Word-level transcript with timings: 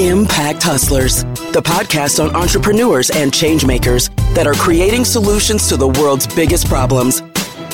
Impact 0.00 0.62
Hustlers, 0.62 1.24
the 1.52 1.60
podcast 1.62 2.24
on 2.24 2.34
entrepreneurs 2.34 3.10
and 3.10 3.30
changemakers 3.30 4.08
that 4.34 4.46
are 4.46 4.54
creating 4.54 5.04
solutions 5.04 5.68
to 5.68 5.76
the 5.76 5.88
world's 5.88 6.26
biggest 6.26 6.66
problems. 6.68 7.20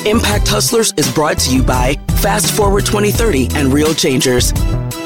Impact 0.04 0.48
Hustlers 0.48 0.92
is 0.96 1.08
brought 1.14 1.38
to 1.38 1.54
you 1.54 1.62
by 1.62 1.94
Fast 2.20 2.56
Forward 2.56 2.84
2030 2.84 3.50
and 3.54 3.72
Real 3.72 3.94
Changers. 3.94 4.50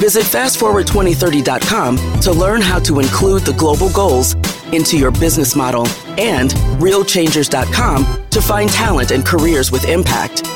Visit 0.01 0.25
fastforward2030.com 0.25 2.21
to 2.23 2.33
learn 2.33 2.63
how 2.63 2.79
to 2.79 3.01
include 3.01 3.43
the 3.43 3.53
global 3.53 3.91
goals 3.91 4.33
into 4.73 4.97
your 4.97 5.11
business 5.11 5.55
model 5.55 5.87
and 6.19 6.53
realchangers.com 6.81 8.31
to 8.31 8.41
find 8.41 8.71
talent 8.71 9.11
and 9.11 9.27
careers 9.27 9.71
with 9.71 9.85
impact. 9.85 10.47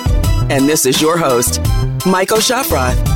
And 0.51 0.67
this 0.67 0.87
is 0.87 1.03
your 1.03 1.19
host, 1.19 1.61
Maiko 2.05 2.39
Schaffrath. 2.39 3.14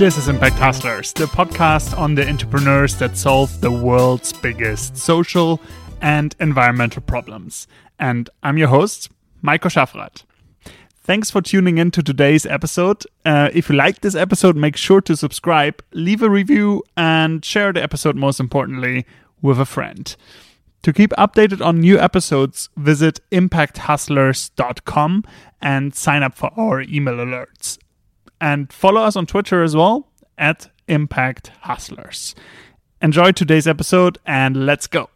This 0.00 0.16
is 0.16 0.28
Impact 0.28 0.56
Hustlers, 0.56 1.12
the 1.12 1.26
podcast 1.26 1.94
on 1.98 2.14
the 2.14 2.26
entrepreneurs 2.26 2.96
that 2.96 3.18
solve 3.18 3.60
the 3.60 3.70
world's 3.70 4.32
biggest 4.32 4.96
social 4.96 5.60
and 6.00 6.34
environmental 6.40 7.02
problems. 7.02 7.68
And 7.98 8.30
I'm 8.42 8.56
your 8.56 8.68
host, 8.68 9.10
Maiko 9.44 9.68
Schaffrath. 9.68 10.24
Thanks 11.02 11.30
for 11.30 11.42
tuning 11.42 11.76
in 11.76 11.90
to 11.90 12.02
today's 12.02 12.46
episode. 12.46 13.04
Uh, 13.26 13.50
if 13.52 13.68
you 13.68 13.76
like 13.76 14.00
this 14.00 14.14
episode, 14.14 14.56
make 14.56 14.78
sure 14.78 15.02
to 15.02 15.14
subscribe, 15.14 15.84
leave 15.92 16.22
a 16.22 16.30
review, 16.30 16.82
and 16.96 17.44
share 17.44 17.70
the 17.70 17.82
episode, 17.82 18.16
most 18.16 18.40
importantly, 18.40 19.04
with 19.42 19.60
a 19.60 19.66
friend. 19.66 20.16
To 20.84 20.94
keep 20.94 21.10
updated 21.18 21.62
on 21.62 21.78
new 21.78 21.98
episodes, 21.98 22.70
visit 22.74 23.20
impacthustlers.com 23.32 25.24
and 25.60 25.94
sign 25.94 26.22
up 26.22 26.34
for 26.36 26.50
our 26.58 26.80
email 26.80 27.16
alerts 27.16 27.76
and 28.40 28.72
follow 28.72 29.00
us 29.02 29.16
on 29.16 29.26
Twitter 29.26 29.62
as 29.62 29.76
well 29.76 30.08
at 30.38 30.70
Impact 30.88 31.48
Hustlers. 31.62 32.34
Enjoy 33.02 33.32
today's 33.32 33.66
episode 33.66 34.18
and 34.26 34.66
let's 34.66 34.86
go. 34.86 35.10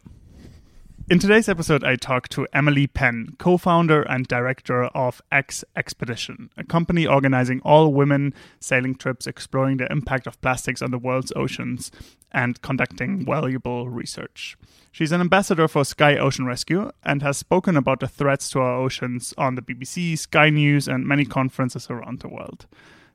In 1.07 1.19
today's 1.19 1.47
episode, 1.47 1.83
I 1.83 1.97
talk 1.97 2.29
to 2.29 2.47
Emily 2.51 2.87
Penn, 2.87 3.35
co 3.37 3.57
founder 3.57 4.01
and 4.01 4.27
director 4.27 4.85
of 4.85 5.21
X 5.31 5.63
Expedition, 5.75 6.49
a 6.57 6.63
company 6.63 7.05
organizing 7.05 7.61
all 7.63 7.93
women 7.93 8.33
sailing 8.59 8.95
trips 8.95 9.27
exploring 9.27 9.77
the 9.77 9.91
impact 9.91 10.25
of 10.25 10.41
plastics 10.41 10.81
on 10.81 10.89
the 10.89 10.97
world's 10.97 11.31
oceans 11.35 11.91
and 12.31 12.59
conducting 12.63 13.23
valuable 13.23 13.87
research. 13.87 14.57
She's 14.91 15.11
an 15.11 15.21
ambassador 15.21 15.67
for 15.67 15.85
Sky 15.85 16.17
Ocean 16.17 16.47
Rescue 16.47 16.89
and 17.03 17.21
has 17.21 17.37
spoken 17.37 17.77
about 17.77 17.99
the 17.99 18.07
threats 18.07 18.49
to 18.49 18.61
our 18.61 18.75
oceans 18.75 19.31
on 19.37 19.53
the 19.53 19.61
BBC, 19.61 20.17
Sky 20.17 20.49
News, 20.49 20.87
and 20.87 21.05
many 21.05 21.23
conferences 21.23 21.87
around 21.87 22.21
the 22.21 22.29
world. 22.29 22.65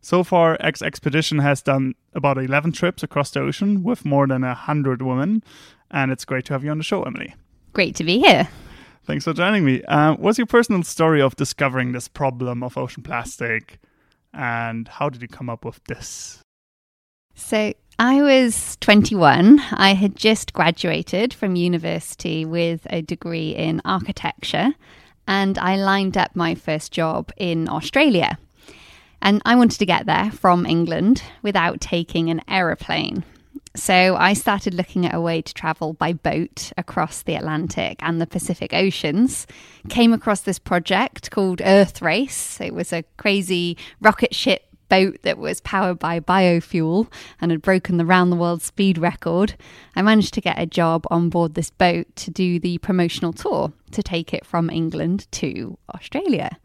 So 0.00 0.24
far, 0.24 0.56
eXXpedition 0.58 1.42
has 1.42 1.62
done 1.62 1.94
about 2.14 2.38
11 2.38 2.72
trips 2.72 3.02
across 3.02 3.30
the 3.30 3.40
ocean 3.40 3.82
with 3.82 4.04
more 4.04 4.26
than 4.26 4.42
100 4.42 5.02
women. 5.02 5.42
And 5.90 6.10
it's 6.10 6.24
great 6.24 6.44
to 6.46 6.54
have 6.54 6.64
you 6.64 6.70
on 6.70 6.78
the 6.78 6.84
show, 6.84 7.02
Emily. 7.02 7.34
Great 7.72 7.94
to 7.96 8.04
be 8.04 8.18
here. 8.18 8.48
Thanks 9.04 9.24
for 9.24 9.32
joining 9.32 9.64
me. 9.64 9.82
Uh, 9.84 10.14
what's 10.14 10.38
your 10.38 10.46
personal 10.46 10.82
story 10.82 11.20
of 11.20 11.36
discovering 11.36 11.92
this 11.92 12.08
problem 12.08 12.62
of 12.62 12.78
ocean 12.78 13.02
plastic? 13.02 13.78
And 14.32 14.88
how 14.88 15.08
did 15.08 15.22
you 15.22 15.28
come 15.28 15.50
up 15.50 15.64
with 15.64 15.82
this? 15.84 16.38
So, 17.34 17.72
I 17.98 18.22
was 18.22 18.76
21. 18.80 19.60
I 19.72 19.94
had 19.94 20.16
just 20.16 20.52
graduated 20.52 21.34
from 21.34 21.56
university 21.56 22.44
with 22.44 22.86
a 22.90 23.02
degree 23.02 23.50
in 23.50 23.82
architecture, 23.84 24.70
and 25.26 25.58
I 25.58 25.76
lined 25.76 26.16
up 26.16 26.34
my 26.34 26.54
first 26.54 26.92
job 26.92 27.32
in 27.36 27.68
Australia. 27.68 28.38
And 29.22 29.42
I 29.44 29.54
wanted 29.56 29.78
to 29.78 29.86
get 29.86 30.06
there 30.06 30.30
from 30.30 30.66
England 30.66 31.22
without 31.42 31.80
taking 31.80 32.30
an 32.30 32.40
aeroplane. 32.48 33.24
So 33.76 34.16
I 34.16 34.32
started 34.32 34.74
looking 34.74 35.06
at 35.06 35.14
a 35.14 35.20
way 35.20 35.42
to 35.42 35.54
travel 35.54 35.92
by 35.92 36.12
boat 36.12 36.72
across 36.76 37.22
the 37.22 37.36
Atlantic 37.36 37.98
and 38.00 38.20
the 38.20 38.26
Pacific 38.26 38.74
Oceans. 38.74 39.46
Came 39.88 40.12
across 40.12 40.40
this 40.40 40.58
project 40.58 41.30
called 41.30 41.60
Earthrace. 41.60 42.60
It 42.60 42.74
was 42.74 42.92
a 42.92 43.04
crazy 43.16 43.76
rocket 44.00 44.34
ship 44.34 44.64
boat 44.88 45.22
that 45.22 45.38
was 45.38 45.60
powered 45.60 46.00
by 46.00 46.18
biofuel 46.18 47.06
and 47.40 47.52
had 47.52 47.62
broken 47.62 47.96
the 47.96 48.04
round 48.04 48.32
the 48.32 48.36
world 48.36 48.60
speed 48.60 48.98
record. 48.98 49.54
I 49.94 50.02
managed 50.02 50.34
to 50.34 50.40
get 50.40 50.58
a 50.58 50.66
job 50.66 51.06
on 51.08 51.30
board 51.30 51.54
this 51.54 51.70
boat 51.70 52.08
to 52.16 52.30
do 52.32 52.58
the 52.58 52.78
promotional 52.78 53.32
tour 53.32 53.72
to 53.92 54.02
take 54.02 54.34
it 54.34 54.44
from 54.44 54.68
England 54.68 55.28
to 55.32 55.78
Australia. 55.94 56.58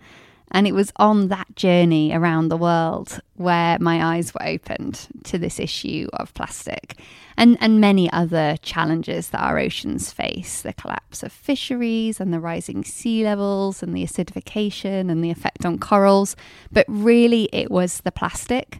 And 0.52 0.68
it 0.68 0.74
was 0.74 0.94
on 0.98 1.28
that 1.30 1.56
journey 1.56 2.14
around 2.14 2.48
the 2.48 2.58
world 2.58 3.20
where 3.36 3.78
my 3.80 4.16
eyes 4.16 4.34
were 4.34 4.46
opened 4.46 5.08
to 5.26 5.38
this 5.38 5.60
issue 5.60 6.08
of 6.14 6.34
plastic 6.34 7.00
and, 7.38 7.58
and 7.60 7.82
many 7.82 8.10
other 8.12 8.56
challenges 8.62 9.30
that 9.30 9.42
our 9.42 9.60
oceans 9.60 10.12
face 10.12 10.62
the 10.62 10.74
collapse 10.74 11.24
of 11.24 11.32
fisheries 11.32 12.20
and 12.20 12.34
the 12.34 12.40
rising 12.40 12.84
sea 12.84 13.24
levels 13.24 13.84
and 13.84 13.94
the 13.94 14.04
acidification 14.04 15.12
and 15.12 15.24
the 15.24 15.32
effect 15.32 15.66
on 15.66 15.78
corals. 15.78 16.36
But 16.72 16.86
really, 16.88 17.50
it 17.52 17.70
was 17.70 18.02
the 18.02 18.12
plastic 18.12 18.80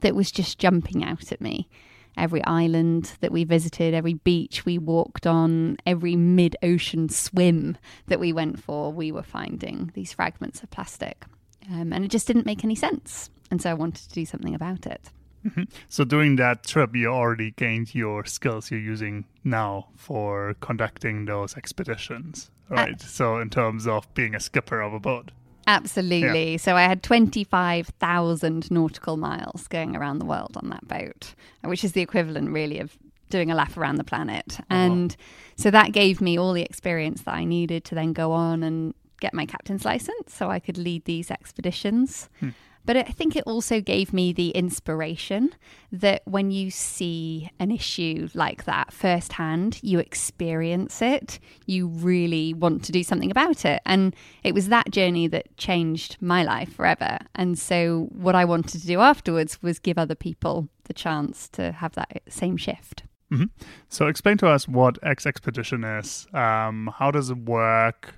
that 0.00 0.14
was 0.14 0.30
just 0.30 0.58
jumping 0.58 1.04
out 1.04 1.32
at 1.32 1.40
me 1.40 1.68
every 2.16 2.42
island 2.44 3.12
that 3.20 3.32
we 3.32 3.44
visited, 3.44 3.94
every 3.94 4.14
beach 4.14 4.64
we 4.64 4.78
walked 4.78 5.26
on, 5.26 5.76
every 5.86 6.16
mid 6.16 6.56
ocean 6.62 7.08
swim 7.08 7.76
that 8.06 8.20
we 8.20 8.32
went 8.32 8.62
for, 8.62 8.92
we 8.92 9.12
were 9.12 9.22
finding 9.22 9.90
these 9.94 10.12
fragments 10.12 10.62
of 10.62 10.70
plastic. 10.70 11.24
Um, 11.70 11.92
and 11.92 12.04
it 12.04 12.08
just 12.08 12.26
didn't 12.26 12.46
make 12.46 12.64
any 12.64 12.74
sense. 12.74 13.30
And 13.50 13.60
so 13.60 13.70
I 13.70 13.74
wanted 13.74 14.08
to 14.08 14.14
do 14.14 14.26
something 14.26 14.54
about 14.54 14.86
it. 14.86 15.10
Mm-hmm. 15.44 15.64
So, 15.88 16.04
during 16.04 16.36
that 16.36 16.66
trip, 16.66 16.94
you 16.96 17.08
already 17.08 17.50
gained 17.50 17.94
your 17.94 18.24
skills 18.24 18.70
you're 18.70 18.80
using 18.80 19.26
now 19.42 19.88
for 19.94 20.54
conducting 20.60 21.26
those 21.26 21.54
expeditions, 21.56 22.50
right? 22.70 22.94
Uh, 22.94 23.06
so, 23.06 23.38
in 23.38 23.50
terms 23.50 23.86
of 23.86 24.12
being 24.14 24.34
a 24.34 24.40
skipper 24.40 24.80
of 24.80 24.94
a 24.94 25.00
boat. 25.00 25.32
Absolutely. 25.66 26.52
Yeah. 26.52 26.56
So 26.58 26.76
I 26.76 26.82
had 26.82 27.02
25,000 27.02 28.70
nautical 28.70 29.16
miles 29.16 29.66
going 29.68 29.96
around 29.96 30.18
the 30.18 30.24
world 30.24 30.56
on 30.56 30.70
that 30.70 30.86
boat, 30.86 31.34
which 31.62 31.84
is 31.84 31.92
the 31.92 32.02
equivalent 32.02 32.50
really 32.50 32.78
of 32.78 32.96
doing 33.30 33.50
a 33.50 33.54
lap 33.54 33.76
around 33.76 33.96
the 33.96 34.04
planet. 34.04 34.58
Uh-huh. 34.58 34.64
And 34.68 35.16
so 35.56 35.70
that 35.70 35.92
gave 35.92 36.20
me 36.20 36.38
all 36.38 36.52
the 36.52 36.62
experience 36.62 37.22
that 37.22 37.34
I 37.34 37.44
needed 37.44 37.84
to 37.86 37.94
then 37.94 38.12
go 38.12 38.32
on 38.32 38.62
and 38.62 38.94
get 39.20 39.34
my 39.34 39.46
captain's 39.46 39.84
license 39.84 40.34
so 40.34 40.50
I 40.50 40.58
could 40.58 40.76
lead 40.76 41.04
these 41.04 41.30
expeditions. 41.30 42.28
Hmm. 42.40 42.50
But 42.86 42.96
I 42.96 43.02
think 43.04 43.34
it 43.34 43.44
also 43.46 43.80
gave 43.80 44.12
me 44.12 44.32
the 44.32 44.50
inspiration 44.50 45.54
that 45.90 46.22
when 46.26 46.50
you 46.50 46.70
see 46.70 47.50
an 47.58 47.70
issue 47.70 48.28
like 48.34 48.64
that 48.64 48.92
firsthand, 48.92 49.78
you 49.82 49.98
experience 49.98 51.00
it, 51.00 51.38
you 51.66 51.86
really 51.88 52.52
want 52.52 52.84
to 52.84 52.92
do 52.92 53.02
something 53.02 53.30
about 53.30 53.64
it. 53.64 53.80
And 53.86 54.14
it 54.42 54.52
was 54.52 54.68
that 54.68 54.90
journey 54.90 55.28
that 55.28 55.56
changed 55.56 56.18
my 56.20 56.44
life 56.44 56.74
forever. 56.74 57.18
And 57.34 57.58
so, 57.58 58.08
what 58.12 58.34
I 58.34 58.44
wanted 58.44 58.80
to 58.82 58.86
do 58.86 59.00
afterwards 59.00 59.62
was 59.62 59.78
give 59.78 59.98
other 59.98 60.14
people 60.14 60.68
the 60.84 60.94
chance 60.94 61.48
to 61.50 61.72
have 61.72 61.94
that 61.94 62.22
same 62.28 62.56
shift. 62.56 63.04
Mm-hmm. 63.32 63.44
So, 63.88 64.06
explain 64.08 64.36
to 64.38 64.48
us 64.48 64.68
what 64.68 65.00
eXXpedition 65.00 66.00
is. 66.00 66.26
Um, 66.34 66.92
how 66.98 67.10
does 67.10 67.30
it 67.30 67.38
work? 67.38 68.14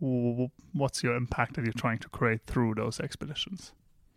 What's 0.00 1.02
your 1.02 1.14
impact 1.14 1.54
that 1.54 1.64
you're 1.64 1.72
trying 1.72 1.98
to 1.98 2.08
create 2.08 2.40
through 2.46 2.74
those 2.74 3.00
expeditions? 3.00 3.72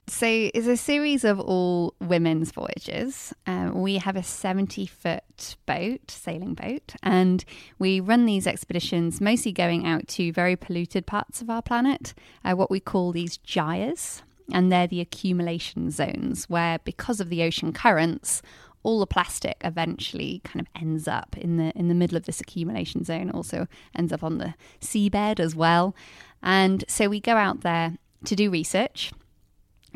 So 0.07 0.27
it's 0.27 0.67
a 0.67 0.77
series 0.77 1.23
of 1.23 1.39
all 1.39 1.95
women's 1.99 2.51
voyages. 2.51 3.33
Um, 3.47 3.81
we 3.81 3.97
have 3.97 4.15
a 4.15 4.21
70 4.21 4.85
foot 4.85 5.55
boat, 5.65 6.11
sailing 6.11 6.53
boat, 6.53 6.93
and 7.01 7.43
we 7.79 7.99
run 7.99 8.25
these 8.25 8.45
expeditions 8.45 9.19
mostly 9.19 9.51
going 9.51 9.87
out 9.87 10.07
to 10.09 10.31
very 10.31 10.55
polluted 10.55 11.07
parts 11.07 11.41
of 11.41 11.49
our 11.49 11.63
planet, 11.63 12.13
uh, 12.43 12.53
what 12.53 12.69
we 12.69 12.79
call 12.79 13.11
these 13.11 13.37
gyres. 13.37 14.21
And 14.51 14.71
they're 14.71 14.85
the 14.85 15.01
accumulation 15.01 15.89
zones 15.89 16.45
where, 16.47 16.77
because 16.83 17.19
of 17.19 17.29
the 17.29 17.41
ocean 17.41 17.73
currents, 17.73 18.43
all 18.83 18.99
the 18.99 19.07
plastic 19.07 19.57
eventually 19.63 20.39
kind 20.43 20.61
of 20.61 20.67
ends 20.79 21.07
up 21.07 21.35
in 21.35 21.57
the 21.57 21.71
in 21.75 21.87
the 21.87 21.95
middle 21.95 22.15
of 22.15 22.25
this 22.25 22.39
accumulation 22.39 23.03
zone. 23.03 23.31
Also 23.31 23.67
ends 23.97 24.13
up 24.13 24.23
on 24.23 24.37
the 24.37 24.53
seabed 24.79 25.39
as 25.39 25.55
well. 25.55 25.95
And 26.43 26.85
so 26.87 27.09
we 27.09 27.19
go 27.19 27.37
out 27.37 27.61
there 27.61 27.97
to 28.25 28.35
do 28.35 28.51
research 28.51 29.11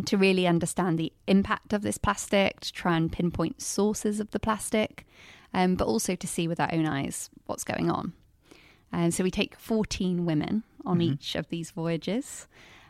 to 0.05 0.17
really 0.17 0.47
understand 0.47 0.97
the 0.97 1.11
impact 1.27 1.73
of 1.73 1.81
this 1.81 1.97
plastic, 1.97 2.59
to 2.61 2.73
try 2.73 2.97
and 2.97 3.11
pinpoint 3.11 3.61
sources 3.61 4.19
of 4.19 4.31
the 4.31 4.39
plastic, 4.39 5.05
um, 5.53 5.75
but 5.75 5.87
also 5.87 6.15
to 6.15 6.27
see 6.27 6.47
with 6.47 6.59
our 6.59 6.69
own 6.71 6.85
eyes 6.85 7.29
what's 7.45 7.63
going 7.63 7.89
on. 7.89 8.13
And 8.91 9.13
so 9.13 9.23
we 9.23 9.31
take 9.31 9.55
14 9.55 10.25
women 10.25 10.63
on 10.85 10.99
mm-hmm. 10.99 11.13
each 11.13 11.35
of 11.35 11.49
these 11.49 11.71
voyages. 11.71 12.47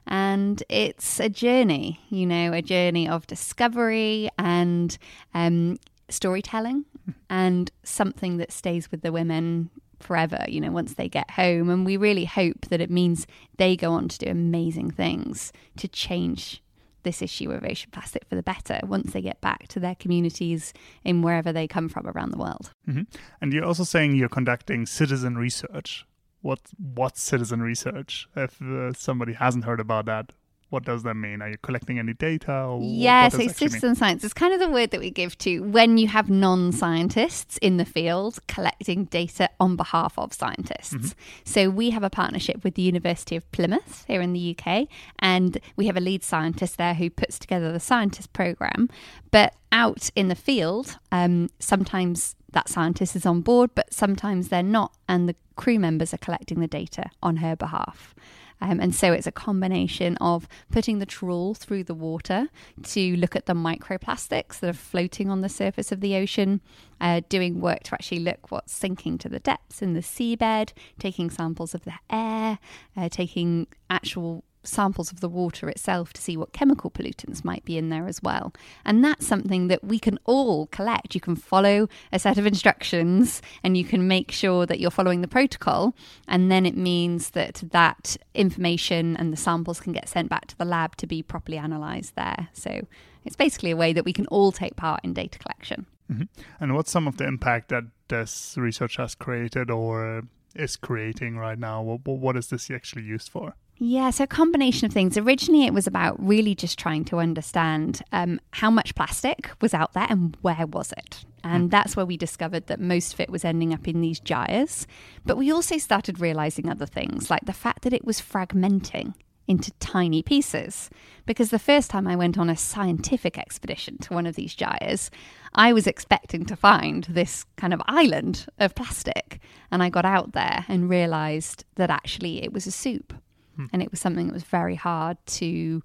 And 0.08 0.64
it's 0.70 1.20
a 1.20 1.30
journey, 1.30 2.00
you 2.10 2.26
know, 2.26 2.54
a 2.54 2.62
journey 2.62 3.08
of 3.08 3.28
discovery 3.28 4.30
and 4.38 4.98
um, 5.34 5.78
storytelling 6.10 6.86
and 7.30 7.72
something 7.84 8.38
that 8.38 8.52
stays 8.52 8.90
with 8.92 9.02
the 9.02 9.12
women 9.12 9.70
forever, 10.00 10.46
you 10.48 10.62
know, 10.62 10.72
once 10.72 10.94
they 10.94 11.10
get 11.10 11.32
home. 11.32 11.70
And 11.70 11.86
we 11.86 11.98
really 11.98 12.26
hope 12.26 12.68
that 12.70 12.82
it 12.82 12.90
means 12.90 13.28
they 13.58 13.76
go 13.76 13.92
on 13.92 14.08
to 14.08 14.18
do 14.18 14.32
amazing 14.32 14.92
things 14.92 15.52
to 15.78 15.88
change 15.88 16.64
this 17.04 17.22
issue 17.22 17.52
of 17.52 17.64
ocean 17.64 17.90
plastic 17.92 18.26
for 18.26 18.36
the 18.36 18.44
better 18.44 18.80
once 18.84 19.14
they 19.14 19.22
get 19.22 19.40
back 19.42 19.68
to 19.70 19.80
their 19.80 19.96
communities 19.96 20.74
in 21.04 21.22
wherever 21.22 21.52
they 21.52 21.68
come 21.68 21.90
from 21.90 22.08
around 22.08 22.32
the 22.32 22.38
world. 22.38 22.74
Mm-hmm. 22.88 23.04
And 23.42 23.54
you're 23.54 23.66
also 23.66 23.84
saying 23.84 24.16
you're 24.16 24.30
conducting 24.30 24.86
citizen 24.86 25.38
research. 25.38 26.06
What 26.42 26.62
what's 26.78 27.22
citizen 27.22 27.62
research? 27.62 28.28
If 28.36 28.62
uh, 28.62 28.94
somebody 28.94 29.34
hasn't 29.34 29.66
heard 29.66 29.80
about 29.82 30.06
that, 30.06 30.32
what 30.70 30.86
does 30.86 31.04
that 31.04 31.16
mean? 31.16 31.42
Are 31.42 31.50
you 31.50 31.58
collecting 31.58 31.98
any 31.98 32.14
data? 32.14 32.54
Or 32.54 32.80
yeah, 32.82 33.30
so 33.30 33.48
citizen 33.48 33.96
science 33.96 34.24
is 34.24 34.34
kind 34.34 34.54
of 34.54 34.60
the 34.60 34.70
word 34.70 34.92
that 34.92 35.00
we 35.00 35.10
give 35.10 35.38
to 35.40 35.62
when 35.62 35.98
you 35.98 36.08
have 36.08 36.30
non 36.30 36.72
scientists 36.72 37.58
in 37.58 37.78
the 37.78 37.86
field 37.86 38.40
collecting 38.48 39.06
data 39.06 39.50
on 39.60 39.76
behalf 39.76 40.18
of 40.18 40.34
scientists. 40.34 40.94
Mm-hmm. 40.94 41.08
So 41.44 41.70
we 41.70 41.90
have 41.90 42.04
a 42.04 42.10
partnership 42.10 42.64
with 42.64 42.76
the 42.76 42.84
University 42.84 43.36
of 43.36 43.50
Plymouth 43.52 44.06
here 44.08 44.22
in 44.22 44.34
the 44.34 44.56
UK, 44.58 44.88
and 45.18 45.60
we 45.76 45.88
have 45.88 45.98
a 45.98 46.02
lead 46.02 46.24
scientist 46.24 46.78
there 46.78 46.94
who 46.94 47.10
puts 47.10 47.40
together 47.40 47.72
the 47.72 47.80
scientist 47.80 48.32
program. 48.34 48.90
But 49.32 49.56
out 49.72 50.10
in 50.16 50.28
the 50.28 50.36
field, 50.36 50.98
um, 51.12 51.50
sometimes 51.60 52.36
that 52.52 52.70
scientist 52.70 53.16
is 53.16 53.26
on 53.26 53.42
board, 53.42 53.72
but 53.76 53.94
sometimes 53.94 54.50
they're 54.50 54.64
not, 54.64 54.94
and 55.08 55.28
the 55.28 55.36
crew 55.56 55.80
members 55.80 56.14
are 56.14 56.18
collecting 56.18 56.60
the 56.60 56.68
data 56.68 57.10
on 57.22 57.38
her 57.38 57.56
behalf. 57.56 58.16
Um, 58.62 58.80
and 58.80 58.94
so 58.94 59.14
it's 59.14 59.28
a 59.28 59.32
combination 59.32 60.18
of 60.18 60.48
putting 60.72 61.00
the 61.00 61.06
trawl 61.06 61.54
through 61.54 61.86
the 61.86 61.94
water 61.94 62.48
to 62.84 63.16
look 63.16 63.36
at 63.36 63.46
the 63.46 63.54
microplastics 63.54 64.60
that 64.60 64.70
are 64.70 64.74
floating 64.74 65.30
on 65.30 65.42
the 65.42 65.50
surface 65.50 65.92
of 65.92 66.02
the 66.02 66.16
ocean, 66.16 66.62
uh, 67.00 67.22
doing 67.30 67.62
work 67.62 67.84
to 67.84 67.94
actually 67.94 68.20
look 68.20 68.52
what's 68.52 68.74
sinking 68.74 69.18
to 69.20 69.30
the 69.30 69.40
depths 69.40 69.82
in 69.82 69.94
the 69.94 70.02
seabed, 70.02 70.74
taking 71.00 71.30
samples 71.30 71.74
of 71.74 71.86
the 71.86 71.94
air, 72.10 72.60
uh, 72.98 73.10
taking 73.10 73.68
actual 73.90 74.44
samples 74.70 75.12
of 75.12 75.20
the 75.20 75.30
water 75.30 75.70
itself 75.70 76.14
to 76.14 76.22
see 76.22 76.38
what 76.38 76.54
chemical 76.54 76.90
pollutants 76.90 77.44
might 77.44 77.66
be 77.66 77.78
in 77.78 77.90
there 77.90 78.08
as 78.08 78.22
well. 78.22 78.54
And 78.86 79.04
that's 79.04 79.26
something 79.26 79.68
that 79.68 79.84
we 79.84 80.00
can 80.00 80.20
all 80.26 80.68
collect. 80.68 81.16
You 81.16 81.22
can 81.22 81.36
follow 81.36 81.88
a 82.12 82.20
set 82.20 82.38
of 82.38 82.46
instructions 82.46 83.42
and 83.64 83.76
you 83.76 83.84
can 83.84 84.08
make 84.08 84.32
sure 84.32 84.66
that 84.66 84.80
you're 84.80 84.92
following 84.92 85.22
the 85.22 85.28
protocol. 85.28 85.96
And 86.28 86.52
then 86.52 86.66
it 86.66 86.78
means 86.78 87.32
that 87.32 87.64
that 87.72 88.18
information 88.34 89.18
and 89.18 89.34
the 89.34 89.38
samples 89.38 89.80
can 89.80 89.94
get 89.94 90.10
sent 90.10 90.30
back 90.30 90.48
to 90.48 90.58
the 90.58 90.66
lab 90.66 90.96
to 90.98 91.08
be 91.08 91.22
properly 91.22 91.58
analysed 91.58 92.16
there. 92.16 92.50
So 92.54 92.88
it's 93.26 93.36
basically 93.36 93.72
a 93.72 93.78
way 93.78 93.94
that 93.94 94.06
we 94.06 94.14
can 94.14 94.28
all 94.28 94.52
take 94.52 94.76
part 94.76 95.02
in 95.04 95.14
data 95.14 95.40
collection. 95.40 95.86
Mm-hmm. 96.12 96.24
And 96.60 96.76
what's 96.76 96.92
some 96.92 97.08
of 97.08 97.18
the 97.18 97.28
impact 97.28 97.70
that 97.70 97.84
this 98.08 98.56
research 98.58 98.98
has 98.98 99.16
created 99.16 99.70
or 99.70 100.24
is 100.56 100.76
creating 100.76 101.38
right 101.38 101.60
now? 101.60 101.82
What, 101.82 102.06
what 102.06 102.36
is 102.36 102.48
this 102.48 102.72
actually 102.72 103.04
used 103.04 103.30
for? 103.30 103.56
Yeah, 103.82 104.10
so 104.10 104.26
a 104.26 104.28
combination 104.28 104.86
of 104.86 104.92
things. 104.92 105.18
Originally, 105.18 105.66
it 105.66 105.74
was 105.74 105.88
about 105.88 106.18
really 106.20 106.54
just 106.54 106.78
trying 106.78 107.06
to 107.06 107.20
understand 107.20 108.02
um, 108.12 108.42
how 108.52 108.70
much 108.70 108.94
plastic 108.94 109.52
was 109.62 109.74
out 109.74 109.94
there 109.94 110.06
and 110.10 110.36
where 110.42 110.68
was 110.68 110.92
it. 110.98 111.24
And 111.46 111.70
mm. 111.70 111.72
that's 111.72 111.96
where 111.96 112.06
we 112.06 112.18
discovered 112.18 112.68
that 112.68 112.82
most 112.82 113.14
of 113.14 113.22
it 113.22 113.30
was 113.30 113.46
ending 113.46 113.74
up 113.74 113.88
in 113.88 114.02
these 114.02 114.20
gyres. 114.20 114.86
But 115.26 115.38
we 115.38 115.50
also 115.50 115.78
started 115.78 116.20
realizing 116.20 116.70
other 116.70 116.86
things, 116.86 117.30
like 117.30 117.46
the 117.46 117.54
fact 117.54 117.84
that 117.84 117.94
it 117.94 118.04
was 118.04 118.20
fragmenting 118.20 119.14
into 119.48 119.72
tiny 119.80 120.22
pieces. 120.24 120.90
Because 121.26 121.50
the 121.50 121.58
first 121.58 121.90
time 121.90 122.06
I 122.06 122.18
went 122.18 122.38
on 122.38 122.50
a 122.50 122.58
scientific 122.58 123.38
expedition 123.38 123.98
to 124.00 124.14
one 124.14 124.26
of 124.26 124.36
these 124.36 124.56
gyres, 124.56 125.10
I 125.56 125.72
was 125.72 125.88
expecting 125.88 126.46
to 126.48 126.58
find 126.58 127.06
this 127.06 127.46
kind 127.56 127.74
of 127.74 127.82
island 127.88 128.46
of 128.60 128.76
plastic. 128.76 129.40
And 129.72 129.82
I 129.82 129.90
got 129.90 130.04
out 130.04 130.34
there 130.34 130.66
and 130.68 130.90
realized 130.90 131.64
that 131.76 131.90
actually 131.90 132.44
it 132.44 132.52
was 132.52 132.68
a 132.68 132.72
soup 132.72 133.14
Hmm. 133.60 133.66
And 133.74 133.84
it 133.84 133.92
was 133.92 134.00
something 134.00 134.28
that 134.28 134.34
was 134.34 134.44
very 134.44 134.76
hard 134.76 135.18
to 135.26 135.84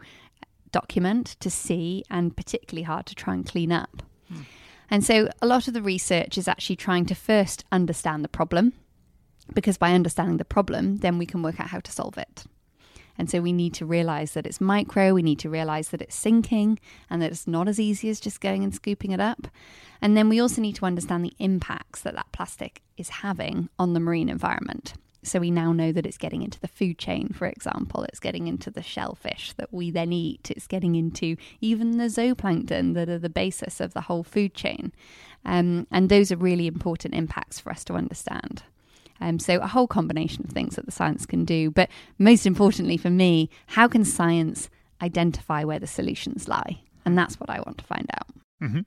document, 0.70 1.36
to 1.40 1.50
see, 1.50 2.04
and 2.08 2.36
particularly 2.36 2.84
hard 2.84 3.06
to 3.06 3.16
try 3.16 3.34
and 3.34 3.44
clean 3.44 3.72
up. 3.72 4.02
Hmm. 4.28 4.42
And 4.90 5.04
so 5.04 5.28
a 5.42 5.46
lot 5.46 5.66
of 5.66 5.74
the 5.74 5.82
research 5.82 6.38
is 6.38 6.46
actually 6.46 6.76
trying 6.76 7.06
to 7.06 7.14
first 7.16 7.64
understand 7.72 8.22
the 8.22 8.28
problem, 8.28 8.74
because 9.52 9.76
by 9.76 9.92
understanding 9.92 10.36
the 10.36 10.44
problem, 10.44 10.98
then 10.98 11.18
we 11.18 11.26
can 11.26 11.42
work 11.42 11.58
out 11.58 11.68
how 11.68 11.80
to 11.80 11.90
solve 11.90 12.16
it. 12.16 12.44
And 13.18 13.30
so 13.30 13.40
we 13.40 13.52
need 13.52 13.74
to 13.74 13.86
realize 13.86 14.32
that 14.32 14.46
it's 14.46 14.60
micro, 14.60 15.14
we 15.14 15.22
need 15.22 15.38
to 15.40 15.50
realize 15.50 15.88
that 15.88 16.02
it's 16.02 16.16
sinking 16.16 16.78
and 17.08 17.22
that 17.22 17.30
it's 17.30 17.46
not 17.46 17.68
as 17.68 17.80
easy 17.80 18.08
as 18.08 18.20
just 18.20 18.40
going 18.40 18.62
and 18.64 18.74
scooping 18.74 19.12
it 19.12 19.20
up. 19.20 19.48
And 20.00 20.16
then 20.16 20.28
we 20.28 20.40
also 20.40 20.60
need 20.60 20.76
to 20.76 20.86
understand 20.86 21.24
the 21.24 21.34
impacts 21.38 22.02
that 22.02 22.14
that 22.14 22.32
plastic 22.32 22.82
is 22.96 23.08
having 23.08 23.68
on 23.78 23.94
the 23.94 24.00
marine 24.00 24.28
environment. 24.28 24.94
So 25.24 25.40
we 25.40 25.50
now 25.50 25.72
know 25.72 25.90
that 25.92 26.06
it's 26.06 26.18
getting 26.18 26.42
into 26.42 26.60
the 26.60 26.68
food 26.68 26.98
chain, 26.98 27.30
for 27.30 27.46
example. 27.46 28.04
It's 28.04 28.20
getting 28.20 28.46
into 28.46 28.70
the 28.70 28.82
shellfish 28.82 29.52
that 29.54 29.72
we 29.72 29.90
then 29.90 30.12
eat. 30.12 30.50
It's 30.50 30.66
getting 30.66 30.94
into 30.94 31.36
even 31.60 31.98
the 31.98 32.04
zooplankton 32.04 32.94
that 32.94 33.08
are 33.08 33.18
the 33.18 33.30
basis 33.30 33.80
of 33.80 33.94
the 33.94 34.02
whole 34.02 34.22
food 34.22 34.54
chain. 34.54 34.92
Um, 35.44 35.86
and 35.90 36.08
those 36.08 36.30
are 36.30 36.36
really 36.36 36.66
important 36.66 37.14
impacts 37.14 37.58
for 37.60 37.70
us 37.70 37.84
to 37.84 37.94
understand. 37.94 38.62
Um, 39.20 39.38
so, 39.38 39.58
a 39.58 39.66
whole 39.66 39.86
combination 39.86 40.44
of 40.44 40.50
things 40.50 40.76
that 40.76 40.86
the 40.86 40.92
science 40.92 41.24
can 41.24 41.44
do. 41.44 41.70
But 41.70 41.88
most 42.18 42.46
importantly 42.46 42.96
for 42.96 43.10
me, 43.10 43.48
how 43.68 43.88
can 43.88 44.04
science 44.04 44.68
identify 45.00 45.64
where 45.64 45.78
the 45.78 45.86
solutions 45.86 46.48
lie? 46.48 46.80
And 47.04 47.16
that's 47.16 47.38
what 47.38 47.50
I 47.50 47.60
want 47.60 47.78
to 47.78 47.84
find 47.84 48.06
out. 48.12 48.28
Mm-hmm. 48.62 48.80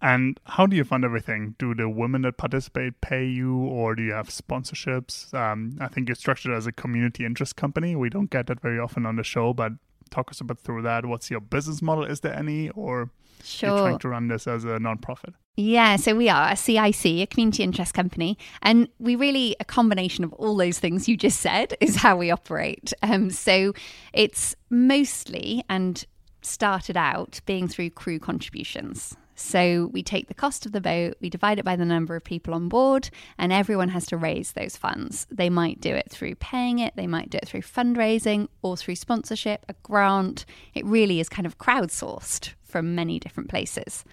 And 0.00 0.38
how 0.44 0.66
do 0.66 0.76
you 0.76 0.84
fund 0.84 1.04
everything? 1.04 1.56
Do 1.58 1.74
the 1.74 1.88
women 1.88 2.22
that 2.22 2.36
participate 2.36 3.00
pay 3.00 3.26
you, 3.26 3.56
or 3.56 3.94
do 3.94 4.02
you 4.02 4.12
have 4.12 4.28
sponsorships? 4.28 5.34
Um, 5.34 5.76
I 5.80 5.88
think 5.88 6.08
you're 6.08 6.14
structured 6.14 6.52
as 6.52 6.66
a 6.66 6.72
community 6.72 7.24
interest 7.24 7.56
company. 7.56 7.96
We 7.96 8.08
don't 8.08 8.30
get 8.30 8.46
that 8.46 8.60
very 8.60 8.78
often 8.78 9.06
on 9.06 9.16
the 9.16 9.24
show, 9.24 9.52
but 9.52 9.72
talk 10.10 10.30
us 10.30 10.40
a 10.40 10.44
bit 10.44 10.58
through 10.58 10.82
that. 10.82 11.04
What's 11.06 11.30
your 11.30 11.40
business 11.40 11.82
model? 11.82 12.04
Is 12.04 12.20
there 12.20 12.34
any, 12.34 12.70
or 12.70 13.10
sure. 13.42 13.70
you're 13.70 13.78
trying 13.78 13.98
to 13.98 14.08
run 14.08 14.28
this 14.28 14.46
as 14.46 14.64
a 14.64 14.78
nonprofit? 14.78 15.34
Yeah, 15.56 15.96
so 15.96 16.14
we 16.14 16.28
are 16.28 16.52
a 16.52 16.56
CIC, 16.56 17.04
a 17.04 17.26
community 17.26 17.64
interest 17.64 17.92
company, 17.92 18.38
and 18.62 18.88
we 19.00 19.16
really 19.16 19.56
a 19.58 19.64
combination 19.64 20.22
of 20.22 20.32
all 20.34 20.56
those 20.56 20.78
things 20.78 21.08
you 21.08 21.16
just 21.16 21.40
said 21.40 21.76
is 21.80 21.96
how 21.96 22.16
we 22.16 22.30
operate. 22.30 22.92
Um, 23.02 23.30
so 23.30 23.72
it's 24.12 24.54
mostly 24.70 25.64
and 25.68 26.04
started 26.42 26.96
out 26.96 27.40
being 27.44 27.66
through 27.66 27.90
crew 27.90 28.20
contributions. 28.20 29.16
So 29.38 29.88
we 29.92 30.02
take 30.02 30.26
the 30.26 30.34
cost 30.34 30.66
of 30.66 30.72
the 30.72 30.80
boat, 30.80 31.14
we 31.20 31.30
divide 31.30 31.60
it 31.60 31.64
by 31.64 31.76
the 31.76 31.84
number 31.84 32.16
of 32.16 32.24
people 32.24 32.54
on 32.54 32.68
board, 32.68 33.08
and 33.38 33.52
everyone 33.52 33.88
has 33.90 34.04
to 34.06 34.16
raise 34.16 34.52
those 34.52 34.76
funds. 34.76 35.28
They 35.30 35.48
might 35.48 35.80
do 35.80 35.94
it 35.94 36.10
through 36.10 36.34
paying 36.34 36.80
it, 36.80 36.96
they 36.96 37.06
might 37.06 37.30
do 37.30 37.38
it 37.38 37.46
through 37.46 37.62
fundraising 37.62 38.48
or 38.62 38.76
through 38.76 38.96
sponsorship, 38.96 39.64
a 39.68 39.74
grant. 39.84 40.44
It 40.74 40.84
really 40.84 41.20
is 41.20 41.28
kind 41.28 41.46
of 41.46 41.56
crowdsourced 41.56 42.52
from 42.64 42.96
many 42.96 43.20
different 43.20 43.48
places. 43.48 44.04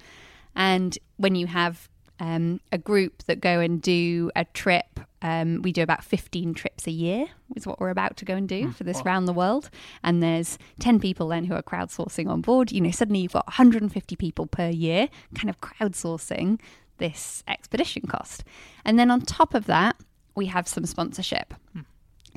And 0.55 0.97
when 1.17 1.33
you 1.33 1.47
have 1.47 1.89
um, 2.19 2.59
a 2.71 2.77
group 2.77 3.23
that 3.23 3.41
go 3.41 3.59
and 3.59 3.81
do 3.81 4.31
a 4.35 4.45
trip. 4.45 4.99
Um, 5.21 5.61
we 5.63 5.71
do 5.71 5.81
about 5.81 6.03
15 6.03 6.53
trips 6.53 6.87
a 6.87 6.91
year, 6.91 7.27
is 7.55 7.65
what 7.65 7.79
we're 7.79 7.89
about 7.89 8.15
to 8.17 8.25
go 8.25 8.35
and 8.35 8.47
do 8.47 8.67
mm, 8.67 8.75
for 8.75 8.83
this 8.83 8.97
wow. 8.97 9.03
round 9.05 9.27
the 9.27 9.33
world. 9.33 9.69
And 10.03 10.21
there's 10.21 10.57
10 10.79 10.99
people 10.99 11.29
then 11.29 11.45
who 11.45 11.55
are 11.55 11.63
crowdsourcing 11.63 12.29
on 12.29 12.41
board. 12.41 12.71
You 12.71 12.81
know, 12.81 12.91
suddenly 12.91 13.21
you've 13.21 13.33
got 13.33 13.47
150 13.47 14.15
people 14.15 14.45
per 14.45 14.69
year 14.69 15.09
kind 15.33 15.49
of 15.49 15.59
crowdsourcing 15.61 16.59
this 16.97 17.43
expedition 17.47 18.03
cost. 18.07 18.43
And 18.85 18.99
then 18.99 19.11
on 19.11 19.21
top 19.21 19.53
of 19.53 19.65
that, 19.65 19.95
we 20.35 20.45
have 20.47 20.67
some 20.67 20.85
sponsorship. 20.85 21.53
Mm. 21.75 21.85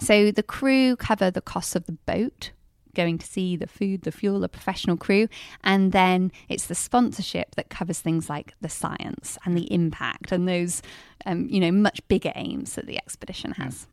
So 0.00 0.30
the 0.30 0.42
crew 0.42 0.96
cover 0.96 1.30
the 1.30 1.40
costs 1.40 1.74
of 1.76 1.86
the 1.86 1.92
boat, 1.92 2.52
going 2.98 3.16
to 3.18 3.26
see 3.26 3.56
the 3.56 3.66
food, 3.66 4.02
the 4.02 4.12
fuel, 4.12 4.40
the 4.40 4.48
professional 4.48 4.96
crew. 4.96 5.28
And 5.62 5.92
then 5.92 6.32
it's 6.48 6.66
the 6.66 6.74
sponsorship 6.74 7.54
that 7.54 7.70
covers 7.70 8.00
things 8.00 8.28
like 8.28 8.54
the 8.60 8.68
science 8.68 9.38
and 9.44 9.56
the 9.56 9.72
impact 9.72 10.32
and 10.32 10.48
those, 10.48 10.82
um, 11.24 11.48
you 11.48 11.60
know, 11.60 11.70
much 11.70 12.06
bigger 12.08 12.32
aims 12.34 12.74
that 12.74 12.86
the 12.86 12.98
expedition 12.98 13.52
has. 13.52 13.86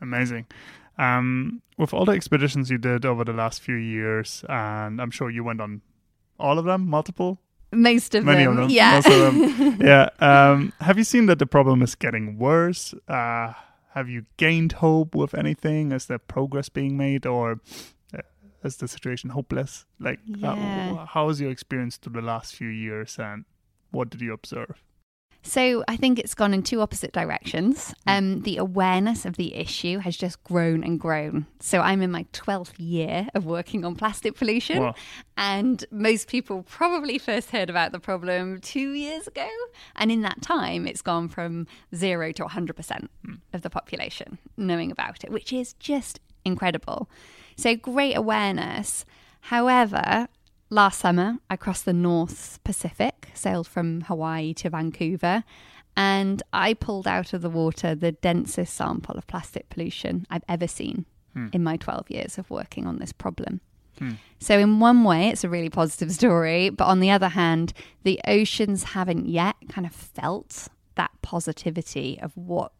Amazing. 0.00 0.46
Um, 0.98 1.62
with 1.78 1.94
all 1.94 2.04
the 2.04 2.12
expeditions 2.12 2.70
you 2.70 2.78
did 2.78 3.06
over 3.06 3.24
the 3.24 3.32
last 3.32 3.62
few 3.62 3.76
years, 3.76 4.44
and 4.48 5.00
I'm 5.00 5.10
sure 5.10 5.30
you 5.30 5.42
went 5.42 5.62
on 5.62 5.80
all 6.38 6.58
of 6.58 6.66
them, 6.66 6.86
multiple 6.88 7.40
most 7.72 8.14
of 8.14 8.24
Many 8.24 8.44
them. 8.44 8.52
of 8.52 8.56
them. 8.58 8.70
Yeah. 8.70 8.94
Most 8.94 9.06
of 9.06 9.58
them. 9.58 9.78
yeah. 9.80 10.08
Um, 10.18 10.72
have 10.80 10.98
you 10.98 11.04
seen 11.04 11.26
that 11.26 11.38
the 11.38 11.46
problem 11.46 11.82
is 11.82 11.94
getting 11.94 12.36
worse? 12.36 12.94
Uh, 13.06 13.52
have 13.94 14.08
you 14.08 14.26
gained 14.36 14.72
hope 14.72 15.14
with 15.14 15.34
anything? 15.34 15.92
Is 15.92 16.06
there 16.06 16.18
progress 16.18 16.68
being 16.68 16.96
made, 16.96 17.26
or 17.26 17.60
is 18.64 18.76
the 18.76 18.88
situation 18.88 19.30
hopeless? 19.30 19.86
Like, 19.98 20.20
uh, 20.42 20.54
yeah. 20.56 20.96
uh, 20.98 21.06
how 21.06 21.26
was 21.26 21.40
your 21.40 21.50
experience 21.50 21.96
through 21.96 22.14
the 22.14 22.26
last 22.26 22.54
few 22.54 22.68
years, 22.68 23.18
and 23.18 23.44
what 23.90 24.10
did 24.10 24.20
you 24.20 24.32
observe? 24.32 24.82
So 25.42 25.82
I 25.88 25.96
think 25.96 26.18
it's 26.18 26.34
gone 26.34 26.52
in 26.52 26.62
two 26.62 26.80
opposite 26.80 27.12
directions. 27.12 27.94
Hmm. 28.06 28.10
Um, 28.10 28.40
the 28.42 28.58
awareness 28.58 29.24
of 29.24 29.36
the 29.36 29.54
issue 29.54 29.98
has 29.98 30.16
just 30.16 30.42
grown 30.44 30.84
and 30.84 31.00
grown. 31.00 31.46
So 31.60 31.80
I'm 31.80 32.02
in 32.02 32.10
my 32.10 32.24
12th 32.32 32.74
year 32.76 33.28
of 33.34 33.46
working 33.46 33.84
on 33.84 33.96
plastic 33.96 34.36
pollution. 34.36 34.80
Wow. 34.82 34.94
And 35.36 35.84
most 35.90 36.28
people 36.28 36.62
probably 36.64 37.18
first 37.18 37.50
heard 37.50 37.70
about 37.70 37.92
the 37.92 38.00
problem 38.00 38.60
two 38.60 38.92
years 38.92 39.26
ago. 39.26 39.48
And 39.96 40.12
in 40.12 40.22
that 40.22 40.42
time, 40.42 40.86
it's 40.86 41.02
gone 41.02 41.28
from 41.28 41.66
zero 41.94 42.32
to 42.32 42.44
100% 42.44 42.74
mm. 43.26 43.38
of 43.52 43.62
the 43.62 43.70
population 43.70 44.38
knowing 44.56 44.90
about 44.90 45.24
it, 45.24 45.30
which 45.30 45.52
is 45.52 45.72
just 45.74 46.20
incredible. 46.44 47.08
So 47.60 47.76
great 47.76 48.16
awareness. 48.16 49.04
However, 49.42 50.28
last 50.70 50.98
summer, 50.98 51.36
I 51.50 51.56
crossed 51.56 51.84
the 51.84 51.92
North 51.92 52.58
Pacific, 52.64 53.28
sailed 53.34 53.68
from 53.68 54.00
Hawaii 54.02 54.54
to 54.54 54.70
Vancouver, 54.70 55.44
and 55.94 56.42
I 56.54 56.72
pulled 56.72 57.06
out 57.06 57.34
of 57.34 57.42
the 57.42 57.50
water 57.50 57.94
the 57.94 58.12
densest 58.12 58.72
sample 58.72 59.14
of 59.14 59.26
plastic 59.26 59.68
pollution 59.68 60.26
I've 60.30 60.44
ever 60.48 60.66
seen 60.66 61.04
hmm. 61.34 61.48
in 61.52 61.62
my 61.62 61.76
12 61.76 62.10
years 62.10 62.38
of 62.38 62.48
working 62.48 62.86
on 62.86 62.98
this 62.98 63.12
problem. 63.12 63.60
Hmm. 63.98 64.12
So, 64.38 64.58
in 64.58 64.80
one 64.80 65.04
way, 65.04 65.28
it's 65.28 65.44
a 65.44 65.50
really 65.50 65.68
positive 65.68 66.12
story. 66.12 66.70
But 66.70 66.86
on 66.86 67.00
the 67.00 67.10
other 67.10 67.28
hand, 67.28 67.74
the 68.04 68.18
oceans 68.26 68.84
haven't 68.84 69.28
yet 69.28 69.56
kind 69.68 69.86
of 69.86 69.92
felt 69.92 70.68
that 70.94 71.10
positivity 71.20 72.18
of 72.22 72.34
what 72.38 72.72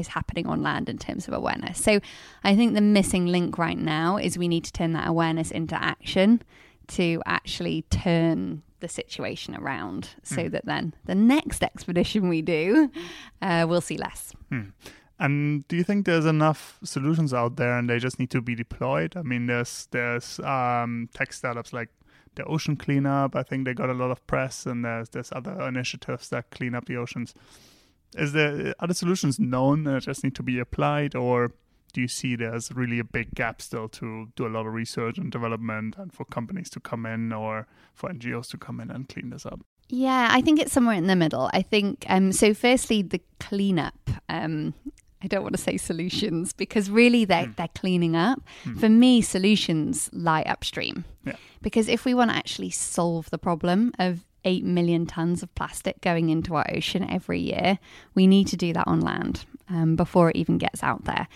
is 0.00 0.08
happening 0.08 0.46
on 0.46 0.62
land 0.62 0.88
in 0.88 0.98
terms 0.98 1.28
of 1.28 1.34
awareness. 1.34 1.82
So, 1.82 2.00
I 2.42 2.56
think 2.56 2.74
the 2.74 2.80
missing 2.80 3.26
link 3.26 3.58
right 3.58 3.78
now 3.78 4.16
is 4.16 4.36
we 4.36 4.48
need 4.48 4.64
to 4.64 4.72
turn 4.72 4.92
that 4.94 5.06
awareness 5.06 5.50
into 5.50 5.80
action 5.80 6.42
to 6.88 7.22
actually 7.24 7.82
turn 7.90 8.62
the 8.80 8.88
situation 8.88 9.54
around 9.54 10.10
so 10.22 10.36
mm. 10.36 10.50
that 10.50 10.64
then 10.64 10.94
the 11.04 11.14
next 11.14 11.62
expedition 11.62 12.28
we 12.28 12.42
do, 12.42 12.90
uh, 13.42 13.66
we'll 13.68 13.80
see 13.80 13.96
less. 13.96 14.32
Mm. 14.50 14.72
And 15.18 15.68
do 15.68 15.76
you 15.76 15.84
think 15.84 16.06
there's 16.06 16.24
enough 16.24 16.78
solutions 16.82 17.34
out 17.34 17.56
there 17.56 17.78
and 17.78 17.88
they 17.90 17.98
just 17.98 18.18
need 18.18 18.30
to 18.30 18.40
be 18.40 18.54
deployed? 18.54 19.16
I 19.16 19.22
mean, 19.22 19.46
there's 19.46 19.86
there's 19.90 20.40
um, 20.40 21.10
tech 21.12 21.34
startups 21.34 21.74
like 21.74 21.90
the 22.36 22.44
Ocean 22.44 22.74
Cleanup. 22.74 23.36
I 23.36 23.42
think 23.42 23.66
they 23.66 23.74
got 23.74 23.90
a 23.90 23.94
lot 23.94 24.10
of 24.10 24.26
press, 24.26 24.64
and 24.64 24.82
there's 24.82 25.10
there's 25.10 25.30
other 25.30 25.60
initiatives 25.68 26.30
that 26.30 26.50
clean 26.50 26.74
up 26.74 26.86
the 26.86 26.96
oceans. 26.96 27.34
Is 28.14 28.32
there 28.32 28.74
other 28.80 28.94
solutions 28.94 29.38
known 29.38 29.84
that 29.84 30.02
just 30.02 30.24
need 30.24 30.34
to 30.36 30.42
be 30.42 30.58
applied, 30.58 31.14
or 31.14 31.52
do 31.92 32.00
you 32.00 32.08
see 32.08 32.36
there's 32.36 32.72
really 32.72 32.98
a 32.98 33.04
big 33.04 33.34
gap 33.34 33.60
still 33.60 33.88
to 33.88 34.28
do 34.36 34.46
a 34.46 34.48
lot 34.48 34.66
of 34.66 34.72
research 34.72 35.18
and 35.18 35.30
development 35.30 35.96
and 35.98 36.12
for 36.12 36.24
companies 36.24 36.70
to 36.70 36.80
come 36.80 37.06
in 37.06 37.32
or 37.32 37.66
for 37.94 38.10
NGOs 38.10 38.48
to 38.50 38.58
come 38.58 38.80
in 38.80 38.90
and 38.90 39.08
clean 39.08 39.30
this 39.30 39.46
up? 39.46 39.60
Yeah, 39.88 40.28
I 40.30 40.40
think 40.40 40.60
it's 40.60 40.72
somewhere 40.72 40.94
in 40.94 41.08
the 41.08 41.16
middle. 41.16 41.50
I 41.52 41.62
think 41.62 42.04
um, 42.08 42.30
so. 42.30 42.54
Firstly, 42.54 43.02
the 43.02 43.20
cleanup. 43.40 44.10
Um, 44.28 44.74
I 45.22 45.26
don't 45.26 45.42
want 45.42 45.54
to 45.54 45.60
say 45.60 45.76
solutions 45.76 46.52
because 46.52 46.90
really 46.90 47.24
they're, 47.24 47.46
mm. 47.46 47.56
they're 47.56 47.68
cleaning 47.74 48.16
up. 48.16 48.40
Mm. 48.64 48.80
For 48.80 48.88
me, 48.88 49.20
solutions 49.20 50.08
lie 50.12 50.42
upstream. 50.42 51.04
Yeah. 51.26 51.36
Because 51.60 51.88
if 51.88 52.04
we 52.04 52.14
want 52.14 52.30
to 52.30 52.36
actually 52.36 52.70
solve 52.70 53.28
the 53.30 53.36
problem 53.36 53.92
of 53.98 54.24
8 54.44 54.64
million 54.64 55.06
tons 55.06 55.42
of 55.42 55.54
plastic 55.54 56.00
going 56.00 56.30
into 56.30 56.54
our 56.54 56.66
ocean 56.74 57.08
every 57.10 57.40
year, 57.40 57.78
we 58.14 58.26
need 58.26 58.46
to 58.48 58.56
do 58.56 58.72
that 58.72 58.86
on 58.86 59.00
land 59.00 59.44
um, 59.68 59.96
before 59.96 60.30
it 60.30 60.36
even 60.36 60.58
gets 60.58 60.82
out 60.82 61.04
there 61.04 61.28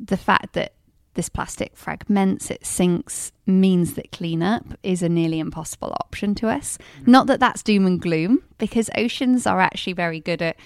the 0.00 0.16
fact 0.16 0.54
that 0.54 0.72
this 1.14 1.28
plastic 1.28 1.76
fragments, 1.76 2.50
it 2.50 2.64
sinks, 2.64 3.32
means 3.44 3.94
that 3.94 4.12
cleanup 4.12 4.64
is 4.82 5.02
a 5.02 5.08
nearly 5.08 5.38
impossible 5.38 5.92
option 6.00 6.34
to 6.36 6.48
us. 6.48 6.78
Not 7.04 7.26
that 7.26 7.40
that's 7.40 7.62
doom 7.62 7.86
and 7.86 8.00
gloom, 8.00 8.42
because 8.58 8.88
oceans 8.96 9.46
are 9.46 9.60
actually 9.60 9.94
very 9.94 10.20
good 10.20 10.40
at 10.40 10.56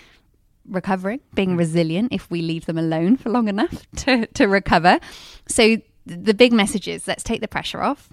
recovering, 0.69 1.21
being 1.35 1.57
resilient 1.57 2.13
if 2.13 2.31
we 2.31 2.43
leave 2.43 2.67
them 2.67 2.79
alone 2.79 3.17
for 3.17 3.31
long 3.31 3.49
enough 3.49 3.87
to, 3.97 4.27
to 4.27 4.47
recover. 4.47 5.01
So 5.49 5.79
the 6.07 6.35
big 6.35 6.53
message 6.53 6.87
is 6.89 7.09
let's 7.09 7.25
take 7.25 7.41
the 7.41 7.49
pressure 7.49 7.83
off. 7.83 8.11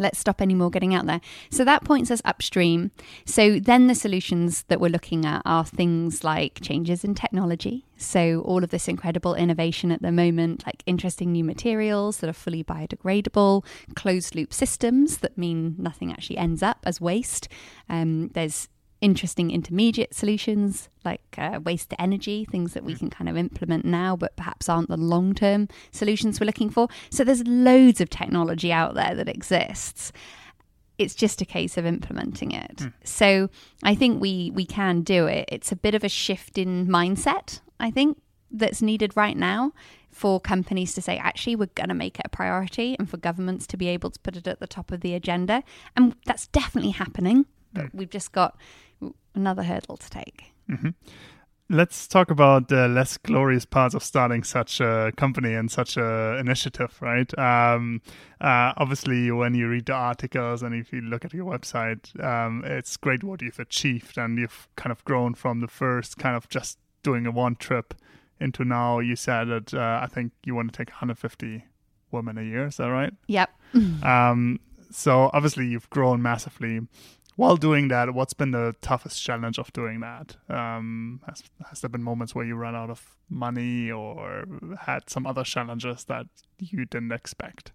Let's 0.00 0.18
stop 0.18 0.40
any 0.40 0.54
more 0.54 0.70
getting 0.70 0.94
out 0.94 1.06
there. 1.06 1.20
So 1.50 1.64
that 1.64 1.84
points 1.84 2.10
us 2.10 2.22
upstream. 2.24 2.90
So 3.26 3.60
then 3.60 3.86
the 3.86 3.94
solutions 3.94 4.64
that 4.64 4.80
we're 4.80 4.88
looking 4.88 5.24
at 5.24 5.42
are 5.44 5.64
things 5.64 6.24
like 6.24 6.60
changes 6.62 7.04
in 7.04 7.14
technology. 7.14 7.84
So 7.96 8.40
all 8.40 8.64
of 8.64 8.70
this 8.70 8.88
incredible 8.88 9.34
innovation 9.34 9.92
at 9.92 10.00
the 10.00 10.10
moment, 10.10 10.64
like 10.66 10.82
interesting 10.86 11.32
new 11.32 11.44
materials 11.44 12.18
that 12.18 12.30
are 12.30 12.32
fully 12.32 12.64
biodegradable, 12.64 13.64
closed 13.94 14.34
loop 14.34 14.54
systems 14.54 15.18
that 15.18 15.36
mean 15.36 15.76
nothing 15.78 16.10
actually 16.10 16.38
ends 16.38 16.62
up 16.62 16.78
as 16.84 17.00
waste. 17.00 17.48
Um, 17.88 18.28
there's 18.28 18.68
interesting 19.00 19.50
intermediate 19.50 20.14
solutions 20.14 20.88
like 21.04 21.22
uh, 21.38 21.60
waste 21.64 21.90
to 21.90 22.00
energy, 22.00 22.44
things 22.44 22.74
that 22.74 22.84
we 22.84 22.94
can 22.94 23.10
kind 23.10 23.28
of 23.28 23.36
implement 23.36 23.84
now, 23.84 24.16
but 24.16 24.36
perhaps 24.36 24.68
aren't 24.68 24.88
the 24.88 24.96
long 24.96 25.34
term 25.34 25.68
solutions 25.90 26.38
we're 26.38 26.46
looking 26.46 26.70
for. 26.70 26.88
So 27.10 27.24
there's 27.24 27.46
loads 27.46 28.00
of 28.00 28.10
technology 28.10 28.72
out 28.72 28.94
there 28.94 29.14
that 29.14 29.28
exists. 29.28 30.12
It's 30.98 31.14
just 31.14 31.40
a 31.40 31.46
case 31.46 31.78
of 31.78 31.86
implementing 31.86 32.52
it. 32.52 32.76
Mm. 32.76 32.92
So 33.04 33.48
I 33.82 33.94
think 33.94 34.20
we 34.20 34.50
we 34.54 34.66
can 34.66 35.00
do 35.02 35.26
it. 35.26 35.46
It's 35.50 35.72
a 35.72 35.76
bit 35.76 35.94
of 35.94 36.04
a 36.04 36.08
shift 36.08 36.58
in 36.58 36.86
mindset, 36.86 37.60
I 37.78 37.90
think, 37.90 38.20
that's 38.50 38.82
needed 38.82 39.16
right 39.16 39.36
now 39.36 39.72
for 40.10 40.40
companies 40.40 40.92
to 40.94 41.00
say, 41.00 41.16
actually, 41.16 41.56
we're 41.56 41.66
going 41.76 41.88
to 41.88 41.94
make 41.94 42.18
it 42.18 42.26
a 42.26 42.28
priority, 42.28 42.96
and 42.98 43.08
for 43.08 43.16
governments 43.16 43.66
to 43.68 43.76
be 43.76 43.88
able 43.88 44.10
to 44.10 44.20
put 44.20 44.36
it 44.36 44.46
at 44.46 44.60
the 44.60 44.66
top 44.66 44.90
of 44.90 45.00
the 45.00 45.14
agenda. 45.14 45.62
And 45.96 46.16
that's 46.26 46.48
definitely 46.48 46.90
happening. 46.90 47.46
But 47.72 47.86
mm. 47.86 47.94
we've 47.94 48.10
just 48.10 48.32
got 48.32 48.58
another 49.34 49.62
hurdle 49.62 49.96
to 49.96 50.10
take. 50.10 50.52
Mm-hmm. 50.68 50.90
Let's 51.72 52.08
talk 52.08 52.32
about 52.32 52.66
the 52.66 52.88
less 52.88 53.16
glorious 53.16 53.64
parts 53.64 53.94
of 53.94 54.02
starting 54.02 54.42
such 54.42 54.80
a 54.80 55.12
company 55.16 55.54
and 55.54 55.70
such 55.70 55.96
a 55.96 56.36
initiative, 56.40 56.96
right? 57.00 57.32
Um, 57.38 58.02
uh, 58.40 58.72
obviously, 58.76 59.30
when 59.30 59.54
you 59.54 59.68
read 59.68 59.86
the 59.86 59.92
articles 59.92 60.64
and 60.64 60.74
if 60.74 60.92
you 60.92 61.00
look 61.00 61.24
at 61.24 61.32
your 61.32 61.44
website, 61.44 62.18
um, 62.24 62.64
it's 62.66 62.96
great 62.96 63.22
what 63.22 63.40
you've 63.40 63.60
achieved, 63.60 64.18
and 64.18 64.36
you've 64.36 64.68
kind 64.74 64.90
of 64.90 65.04
grown 65.04 65.34
from 65.34 65.60
the 65.60 65.68
first 65.68 66.18
kind 66.18 66.34
of 66.34 66.48
just 66.48 66.76
doing 67.04 67.24
a 67.24 67.30
one 67.30 67.54
trip 67.54 67.94
into 68.40 68.64
now. 68.64 68.98
You 68.98 69.14
said 69.14 69.44
that 69.44 69.72
uh, 69.72 70.00
I 70.02 70.08
think 70.08 70.32
you 70.44 70.56
want 70.56 70.72
to 70.72 70.76
take 70.76 70.88
150 70.88 71.66
women 72.10 72.36
a 72.36 72.42
year. 72.42 72.66
Is 72.66 72.78
that 72.78 72.88
right? 72.88 73.12
Yep. 73.28 73.50
um, 74.02 74.58
so 74.90 75.30
obviously, 75.32 75.66
you've 75.68 75.88
grown 75.90 76.20
massively 76.20 76.80
while 77.40 77.56
doing 77.56 77.88
that, 77.88 78.12
what's 78.12 78.34
been 78.34 78.50
the 78.50 78.74
toughest 78.82 79.22
challenge 79.22 79.58
of 79.58 79.72
doing 79.72 80.00
that? 80.00 80.36
Um, 80.50 81.22
has, 81.26 81.42
has 81.70 81.80
there 81.80 81.88
been 81.88 82.02
moments 82.02 82.34
where 82.34 82.44
you 82.44 82.54
run 82.54 82.76
out 82.76 82.90
of 82.90 83.16
money 83.30 83.90
or 83.90 84.44
had 84.82 85.08
some 85.08 85.26
other 85.26 85.42
challenges 85.42 86.04
that 86.04 86.26
you 86.58 86.84
didn't 86.84 87.12
expect? 87.12 87.72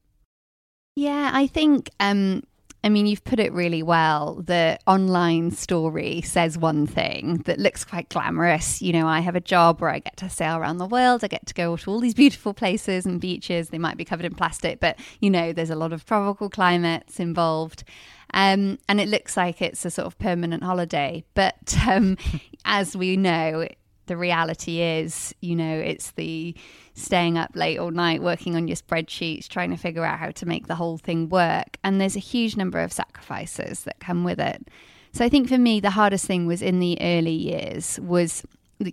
Yeah, 0.96 1.32
I 1.34 1.48
think 1.48 1.90
um, 2.00 2.44
I 2.86 2.90
mean, 2.90 3.08
you've 3.08 3.24
put 3.24 3.40
it 3.40 3.52
really 3.52 3.82
well. 3.82 4.44
The 4.46 4.78
online 4.86 5.50
story 5.50 6.22
says 6.22 6.56
one 6.56 6.86
thing 6.86 7.38
that 7.46 7.58
looks 7.58 7.84
quite 7.84 8.10
glamorous. 8.10 8.80
You 8.80 8.94
know, 8.94 9.08
I 9.08 9.22
have 9.22 9.36
a 9.36 9.42
job 9.42 9.82
where 9.82 9.90
I 9.90 9.98
get 9.98 10.18
to 10.18 10.30
sail 10.30 10.58
around 10.58 10.78
the 10.78 10.86
world. 10.86 11.24
I 11.24 11.28
get 11.28 11.48
to 11.48 11.56
go 11.56 11.76
to 11.76 11.90
all 11.90 12.00
these 12.00 12.14
beautiful 12.14 12.54
places 12.54 13.08
and 13.08 13.20
beaches. 13.20 13.70
They 13.70 13.80
might 13.80 13.98
be 13.98 14.06
covered 14.06 14.28
in 14.28 14.36
plastic, 14.36 14.80
but, 14.80 15.00
you 15.20 15.32
know, 15.32 15.52
there's 15.52 15.72
a 15.72 15.76
lot 15.76 15.94
of 15.94 16.06
tropical 16.06 16.48
climates 16.48 17.20
involved. 17.20 17.84
Um, 18.34 18.80
and 18.90 19.00
it 19.00 19.08
looks 19.08 19.38
like 19.38 19.62
it's 19.62 19.86
a 19.86 19.92
sort 19.92 20.08
of 20.08 20.18
permanent 20.20 20.64
holiday. 20.64 21.24
But 21.34 21.76
um, 21.88 22.18
as 22.66 22.96
we 22.96 23.18
know, 23.18 23.68
the 24.08 24.18
reality 24.18 24.82
is, 24.82 25.34
you 25.42 25.56
know, 25.56 25.78
it's 25.80 26.12
the 26.12 26.56
staying 26.94 27.38
up 27.38 27.56
late 27.56 27.78
all 27.78 27.92
night 27.92 28.22
working 28.22 28.56
on 28.56 28.68
your 28.68 28.78
spreadsheets, 28.78 29.48
trying 29.48 29.72
to 29.72 29.78
figure 29.78 30.06
out 30.06 30.20
how 30.20 30.32
to 30.32 30.46
make 30.46 30.68
the 30.68 30.76
whole 30.76 30.98
thing 30.98 31.30
work. 31.30 31.78
And 31.84 32.00
there's 32.00 32.16
a 32.16 32.20
huge 32.20 32.56
number 32.56 32.80
of 32.80 32.94
sacrifices 32.94 33.84
that 33.84 34.00
come 34.00 34.24
with 34.24 34.40
it. 34.40 34.68
So 35.12 35.24
I 35.24 35.30
think 35.30 35.48
for 35.48 35.58
me, 35.58 35.80
the 35.80 35.92
hardest 35.92 36.26
thing 36.26 36.46
was 36.46 36.62
in 36.62 36.80
the 36.80 36.98
early 37.00 37.32
years 37.32 38.00
was, 38.02 38.44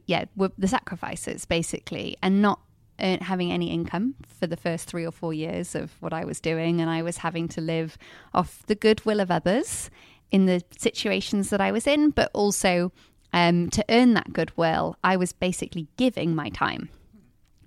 yeah, 0.06 0.26
the 0.36 0.68
sacrifices 0.68 1.44
basically, 1.44 2.16
and 2.22 2.40
not 2.40 2.60
having 3.02 3.52
any 3.52 3.70
income 3.70 4.14
for 4.26 4.46
the 4.46 4.56
first 4.56 4.88
three 4.88 5.04
or 5.04 5.12
four 5.12 5.34
years 5.34 5.74
of 5.74 5.92
what 6.00 6.12
I 6.12 6.24
was 6.24 6.40
doing. 6.40 6.80
And 6.80 6.88
I 6.88 7.02
was 7.02 7.18
having 7.18 7.48
to 7.48 7.60
live 7.60 7.98
off 8.32 8.62
the 8.66 8.74
goodwill 8.74 9.20
of 9.20 9.30
others 9.30 9.90
in 10.30 10.46
the 10.46 10.62
situations 10.78 11.50
that 11.50 11.60
I 11.60 11.72
was 11.72 11.86
in, 11.86 12.10
but 12.10 12.30
also 12.32 12.92
um, 13.32 13.70
to 13.70 13.84
earn 13.88 14.14
that 14.14 14.32
goodwill, 14.32 14.96
I 15.02 15.16
was 15.16 15.32
basically 15.32 15.88
giving 15.96 16.34
my 16.34 16.48
time. 16.48 16.88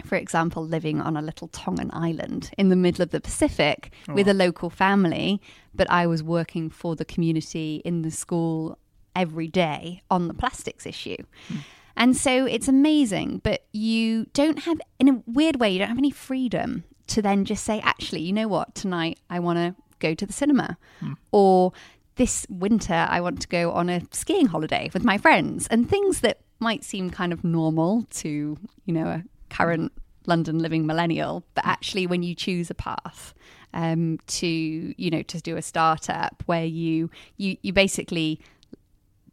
For 0.04 0.16
example, 0.16 0.64
living 0.64 1.02
on 1.02 1.18
a 1.18 1.22
little 1.22 1.48
Tongan 1.48 1.90
island 1.94 2.52
in 2.58 2.70
the 2.70 2.76
middle 2.76 3.02
of 3.02 3.10
the 3.10 3.22
Pacific 3.22 3.92
oh. 4.08 4.14
with 4.14 4.28
a 4.28 4.34
local 4.34 4.70
family, 4.70 5.42
but 5.74 5.90
I 5.90 6.06
was 6.06 6.22
working 6.22 6.70
for 6.70 6.96
the 6.96 7.06
community 7.06 7.82
in 7.84 8.04
the 8.04 8.12
school 8.12 8.78
every 9.16 9.48
day 9.48 10.02
on 10.12 10.28
the 10.28 10.34
plastics 10.34 10.86
issue. 10.86 11.18
Mm. 11.50 11.58
And 11.98 12.16
so 12.16 12.46
it's 12.46 12.68
amazing, 12.68 13.42
but 13.44 13.66
you 13.72 14.26
don't 14.34 14.60
have, 14.60 14.80
in 15.00 15.10
a 15.10 15.24
weird 15.26 15.60
way, 15.60 15.70
you 15.70 15.80
don't 15.80 15.90
have 15.90 15.98
any 15.98 16.12
freedom 16.12 16.84
to 17.08 17.22
then 17.22 17.46
just 17.46 17.64
say, 17.64 17.80
actually, 17.82 18.22
you 18.22 18.34
know 18.34 18.48
what, 18.48 18.76
tonight 18.76 19.20
I 19.30 19.40
want 19.40 19.58
to 19.60 19.76
go 20.00 20.14
to 20.14 20.26
the 20.26 20.34
cinema. 20.34 20.78
Mm. 21.02 21.16
Or 21.32 21.72
this 22.16 22.46
winter 22.50 23.08
I 23.10 23.22
want 23.22 23.42
to 23.42 23.48
go 23.48 23.72
on 23.72 23.90
a 23.90 24.02
skiing 24.12 24.48
holiday 24.48 24.90
with 24.94 25.04
my 25.04 25.18
friends 25.18 25.68
and 25.68 25.90
things 25.90 26.22
that 26.22 26.40
might 26.60 26.84
seem 26.84 27.10
kind 27.10 27.34
of 27.34 27.44
normal 27.44 28.04
to, 28.10 28.58
you 28.86 28.94
know, 28.94 29.08
a 29.08 29.24
current 29.50 29.92
London 30.26 30.60
living 30.60 30.86
millennial, 30.86 31.46
but 31.54 31.66
actually 31.66 32.08
when 32.08 32.24
you 32.24 32.34
choose 32.34 32.70
a 32.70 32.76
path 32.76 33.34
um, 33.74 34.18
to, 34.28 34.48
you 34.48 35.10
know, 35.10 35.22
to 35.24 35.42
do 35.42 35.58
a 35.58 35.62
startup 35.62 36.42
where 36.46 36.66
you 36.66 37.10
you 37.38 37.58
you 37.62 37.74
basically 37.74 38.40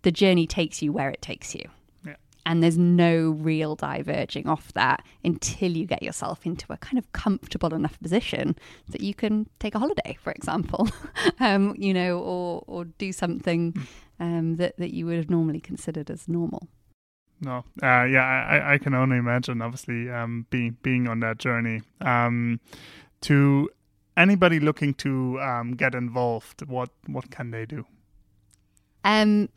the 0.02 0.10
journey 0.10 0.46
takes 0.46 0.82
you 0.82 0.92
where 0.92 1.10
it 1.10 1.22
takes 1.22 1.54
you. 1.54 1.68
And 2.44 2.62
there's 2.62 2.78
no 2.78 3.30
real 3.30 3.76
diverging 3.76 4.48
off 4.48 4.72
that 4.72 5.04
until 5.24 5.70
you 5.70 5.86
get 5.86 6.02
yourself 6.02 6.44
into 6.44 6.72
a 6.72 6.76
kind 6.76 6.98
of 6.98 7.12
comfortable 7.12 7.72
enough 7.72 8.00
position 8.00 8.56
that 8.88 9.00
you 9.00 9.14
can 9.14 9.48
take 9.60 9.74
a 9.74 9.78
holiday, 9.78 10.16
for 10.20 10.32
example, 10.32 10.88
um, 11.40 11.74
you 11.78 11.94
know, 11.94 12.18
or 12.18 12.64
or 12.66 12.84
do 12.84 13.12
something 13.12 13.74
um, 14.18 14.56
that 14.56 14.76
that 14.78 14.92
you 14.92 15.06
would 15.06 15.16
have 15.16 15.30
normally 15.30 15.60
considered 15.60 16.10
as 16.10 16.28
normal. 16.28 16.68
No, 17.40 17.64
uh, 17.82 18.04
yeah, 18.04 18.22
I, 18.22 18.74
I 18.74 18.78
can 18.78 18.94
only 18.94 19.16
imagine. 19.16 19.62
Obviously, 19.62 20.08
um, 20.10 20.46
being 20.50 20.76
being 20.82 21.08
on 21.08 21.20
that 21.20 21.38
journey. 21.38 21.82
Um, 22.00 22.60
to 23.22 23.70
anybody 24.16 24.60
looking 24.60 24.94
to 24.94 25.40
um, 25.40 25.72
get 25.72 25.94
involved, 25.94 26.66
what 26.68 26.90
what 27.06 27.30
can 27.30 27.50
they 27.50 27.66
do? 27.66 27.84
Um, 29.04 29.48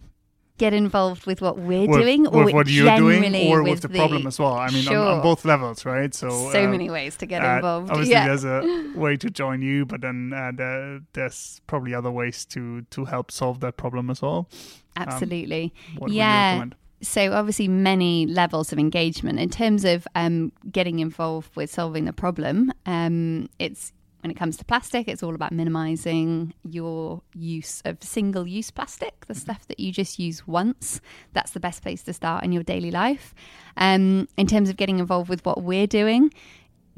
get 0.57 0.73
involved 0.73 1.25
with 1.25 1.41
what 1.41 1.57
we're 1.57 1.87
with, 1.87 1.99
doing, 1.99 2.27
or 2.27 2.45
with 2.45 2.53
what 2.53 2.67
you're 2.67 2.95
doing, 2.97 3.51
or 3.51 3.61
with, 3.61 3.71
with 3.71 3.81
the, 3.81 3.89
problem 3.89 4.25
as 4.27 4.39
well. 4.39 4.53
I 4.53 4.69
mean, 4.69 4.83
sure. 4.83 4.97
on, 4.97 5.17
on, 5.17 5.21
both 5.21 5.45
levels, 5.45 5.85
right? 5.85 6.13
So 6.13 6.29
so 6.51 6.63
uh, 6.63 6.67
many 6.67 6.89
ways 6.89 7.17
to 7.17 7.25
get 7.25 7.43
uh, 7.43 7.55
involved. 7.55 7.89
Obviously, 7.89 8.13
yeah. 8.13 8.27
there's 8.27 8.45
a 8.45 8.91
way 8.95 9.17
to 9.17 9.29
join 9.29 9.61
you, 9.61 9.85
but 9.85 10.01
then 10.01 10.33
uh, 10.33 10.51
there, 10.53 11.01
there's 11.13 11.61
probably 11.67 11.93
other 11.93 12.11
ways 12.11 12.45
to 12.45 12.81
to 12.83 13.05
help 13.05 13.31
solve 13.31 13.59
that 13.61 13.77
problem 13.77 14.09
as 14.09 14.21
well. 14.21 14.47
Absolutely, 14.95 15.73
um, 16.01 16.07
yeah. 16.09 16.65
So 17.01 17.33
obviously, 17.33 17.67
many 17.67 18.25
levels 18.25 18.71
of 18.71 18.79
engagement 18.79 19.39
in 19.39 19.49
terms 19.49 19.83
of 19.83 20.07
um, 20.15 20.51
getting 20.71 20.99
involved 20.99 21.55
with 21.55 21.69
solving 21.69 22.05
the 22.05 22.13
problem. 22.13 22.71
Um, 22.85 23.49
it's 23.59 23.91
when 24.25 24.31
it 24.31 24.37
comes 24.37 24.57
to 24.57 24.65
plastic, 24.65 25.07
it's 25.07 25.21
all 25.21 25.35
about 25.35 25.51
minimizing 25.51 26.51
your 26.63 27.21
use 27.35 27.83
of 27.85 28.01
single 28.01 28.47
use 28.47 28.71
plastic, 28.71 29.27
the 29.27 29.35
stuff 29.35 29.67
that 29.67 29.79
you 29.79 29.91
just 29.91 30.17
use 30.17 30.47
once. 30.47 30.99
That's 31.33 31.51
the 31.51 31.59
best 31.59 31.83
place 31.83 32.01
to 32.05 32.13
start 32.13 32.43
in 32.43 32.51
your 32.51 32.63
daily 32.63 32.89
life. 32.89 33.35
Um, 33.77 34.27
in 34.35 34.47
terms 34.47 34.71
of 34.71 34.77
getting 34.77 34.97
involved 34.97 35.29
with 35.29 35.45
what 35.45 35.61
we're 35.61 35.85
doing, 35.85 36.33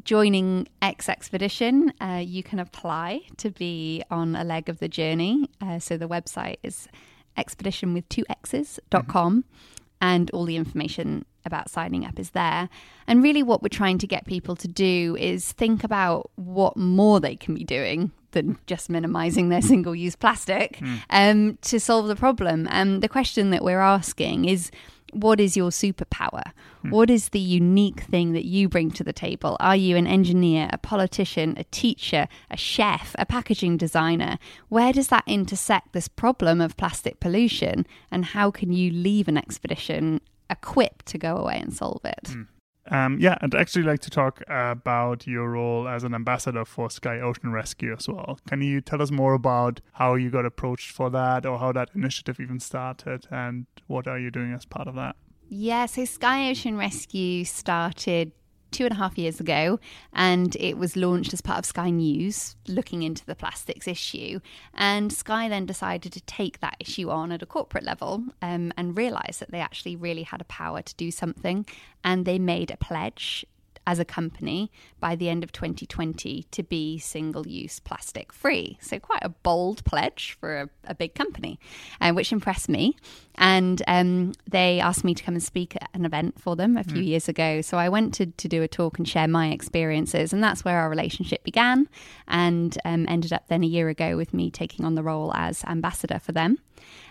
joining 0.05 0.69
eXXpedition, 0.81 1.91
uh, 1.99 2.21
you 2.25 2.43
can 2.43 2.59
apply 2.59 3.23
to 3.35 3.49
be 3.49 4.03
on 4.09 4.33
a 4.33 4.45
leg 4.45 4.69
of 4.69 4.79
the 4.79 4.87
journey. 4.87 5.49
Uh, 5.59 5.79
so 5.79 5.97
the 5.97 6.07
website 6.07 6.59
is 6.63 6.87
expedition 7.35 7.93
with 7.93 8.07
two 8.07 8.23
X's.com. 8.29 9.43
Mm-hmm 9.43 9.73
and 10.01 10.29
all 10.31 10.45
the 10.45 10.55
information 10.55 11.25
about 11.47 11.69
signing 11.69 12.05
up 12.05 12.19
is 12.19 12.31
there. 12.31 12.69
And 13.07 13.23
really, 13.23 13.41
what 13.41 13.63
we're 13.63 13.69
trying 13.69 13.97
to 13.99 14.07
get 14.07 14.25
people 14.25 14.55
to 14.57 14.67
do 14.67 15.17
is 15.19 15.51
think 15.53 15.83
about 15.83 16.29
what 16.35 16.77
more 16.77 17.19
they 17.19 17.35
can 17.35 17.55
be 17.55 17.63
doing 17.63 18.11
than 18.31 18.57
just 18.67 18.89
minimizing 18.89 19.49
their 19.49 19.61
single 19.73 19.95
use 19.95 20.15
plastic 20.15 20.77
mm. 20.77 20.99
um, 21.09 21.57
to 21.61 21.79
solve 21.79 22.07
the 22.07 22.15
problem. 22.15 22.67
And 22.69 23.01
the 23.01 23.09
question 23.09 23.49
that 23.49 23.63
we're 23.63 23.81
asking 23.81 24.45
is, 24.45 24.69
what 25.13 25.39
is 25.39 25.55
your 25.55 25.69
superpower? 25.69 26.51
Hmm. 26.81 26.89
What 26.89 27.09
is 27.09 27.29
the 27.29 27.39
unique 27.39 28.01
thing 28.01 28.33
that 28.33 28.45
you 28.45 28.67
bring 28.69 28.91
to 28.91 29.03
the 29.03 29.13
table? 29.13 29.57
Are 29.59 29.75
you 29.75 29.95
an 29.95 30.07
engineer, 30.07 30.69
a 30.71 30.77
politician, 30.77 31.55
a 31.57 31.63
teacher, 31.65 32.27
a 32.51 32.57
chef, 32.57 33.15
a 33.17 33.25
packaging 33.25 33.77
designer? 33.77 34.37
Where 34.69 34.93
does 34.93 35.07
that 35.07 35.23
intersect 35.25 35.93
this 35.93 36.07
problem 36.07 36.61
of 36.61 36.77
plastic 36.77 37.19
pollution? 37.19 37.87
And 38.11 38.25
how 38.25 38.51
can 38.51 38.73
you 38.73 38.91
leave 38.91 39.27
an 39.27 39.37
expedition 39.37 40.21
equipped 40.49 41.05
to 41.07 41.17
go 41.17 41.37
away 41.37 41.59
and 41.59 41.73
solve 41.73 42.01
it? 42.03 42.27
Hmm. 42.27 42.41
Um, 42.89 43.17
yeah, 43.19 43.37
I'd 43.41 43.53
actually 43.53 43.83
like 43.83 43.99
to 44.01 44.09
talk 44.09 44.41
about 44.47 45.27
your 45.27 45.51
role 45.51 45.87
as 45.87 46.03
an 46.03 46.13
ambassador 46.13 46.63
for 46.63 46.89
Sky 46.89 47.19
Ocean 47.19 47.51
Rescue 47.51 47.93
as 47.93 48.07
well. 48.07 48.39
Can 48.47 48.61
you 48.61 48.79
tell 48.79 49.01
us 49.01 49.11
more 49.11 49.33
about 49.33 49.81
how 49.93 50.15
you 50.15 50.29
got 50.29 50.45
approached 50.45 50.91
for 50.91 51.09
that 51.09 51.45
or 51.45 51.59
how 51.59 51.73
that 51.73 51.89
initiative 51.93 52.39
even 52.39 52.59
started 52.59 53.27
and 53.29 53.65
what 53.87 54.07
are 54.07 54.17
you 54.17 54.31
doing 54.31 54.53
as 54.53 54.65
part 54.65 54.87
of 54.87 54.95
that? 54.95 55.17
Yeah, 55.49 55.85
so 55.85 56.05
Sky 56.05 56.49
Ocean 56.49 56.77
Rescue 56.77 57.43
started 57.45 58.31
two 58.77 58.85
and 58.85 58.93
a 58.93 58.97
half 58.97 59.17
years 59.17 59.39
ago, 59.39 59.79
and 60.13 60.55
it 60.57 60.77
was 60.77 60.95
launched 60.95 61.33
as 61.33 61.41
part 61.41 61.57
of 61.57 61.65
Sky 61.65 61.89
News, 61.89 62.55
looking 62.67 63.01
into 63.01 63.25
the 63.25 63.33
plastics 63.33 63.87
issue. 63.87 64.39
And 64.75 65.11
Sky 65.11 65.49
then 65.49 65.65
decided 65.65 66.13
to 66.13 66.21
take 66.21 66.59
that 66.59 66.77
issue 66.79 67.09
on 67.09 67.31
at 67.31 67.41
a 67.41 67.47
corporate 67.47 67.83
level 67.83 68.23
um, 68.43 68.71
and 68.77 68.95
realised 68.95 69.39
that 69.39 69.49
they 69.49 69.61
actually 69.61 69.95
really 69.95 70.21
had 70.21 70.41
a 70.41 70.45
power 70.45 70.83
to 70.83 70.95
do 70.95 71.09
something. 71.09 71.65
And 72.03 72.25
they 72.25 72.37
made 72.37 72.69
a 72.69 72.77
pledge 72.77 73.47
as 73.87 73.99
a 73.99 74.05
company 74.05 74.69
by 74.99 75.15
the 75.15 75.29
end 75.29 75.43
of 75.43 75.51
2020 75.53 76.43
to 76.51 76.61
be 76.61 76.99
single 76.99 77.47
use 77.47 77.79
plastic 77.79 78.33
free. 78.33 78.77
So, 78.81 78.99
quite 78.99 79.23
a 79.23 79.29
bold 79.29 79.83
pledge 79.85 80.37
for 80.39 80.61
a, 80.61 80.69
a 80.83 80.93
big 80.93 81.15
company, 81.15 81.57
uh, 82.01 82.11
which 82.11 82.33
impressed 82.33 82.67
me. 82.67 82.97
And 83.35 83.81
um, 83.87 84.33
they 84.49 84.81
asked 84.81 85.05
me 85.05 85.13
to 85.15 85.23
come 85.23 85.35
and 85.35 85.43
speak 85.43 85.75
at 85.77 85.89
an 85.93 86.03
event 86.03 86.39
for 86.39 86.55
them 86.55 86.75
a 86.75 86.83
few 86.83 87.01
mm. 87.01 87.07
years 87.07 87.29
ago. 87.29 87.61
So, 87.61 87.77
I 87.77 87.87
went 87.87 88.13
to, 88.15 88.25
to 88.25 88.47
do 88.49 88.61
a 88.61 88.67
talk 88.67 88.99
and 88.99 89.07
share 89.07 89.27
my 89.27 89.49
experiences. 89.51 90.33
And 90.33 90.43
that's 90.43 90.65
where 90.65 90.79
our 90.79 90.89
relationship 90.89 91.45
began 91.45 91.87
and 92.27 92.77
um, 92.83 93.05
ended 93.07 93.31
up 93.31 93.47
then 93.47 93.63
a 93.63 93.67
year 93.67 93.87
ago 93.87 94.17
with 94.17 94.33
me 94.33 94.51
taking 94.51 94.83
on 94.83 94.95
the 94.95 95.03
role 95.03 95.33
as 95.33 95.63
ambassador 95.63 96.19
for 96.19 96.33
them. 96.33 96.57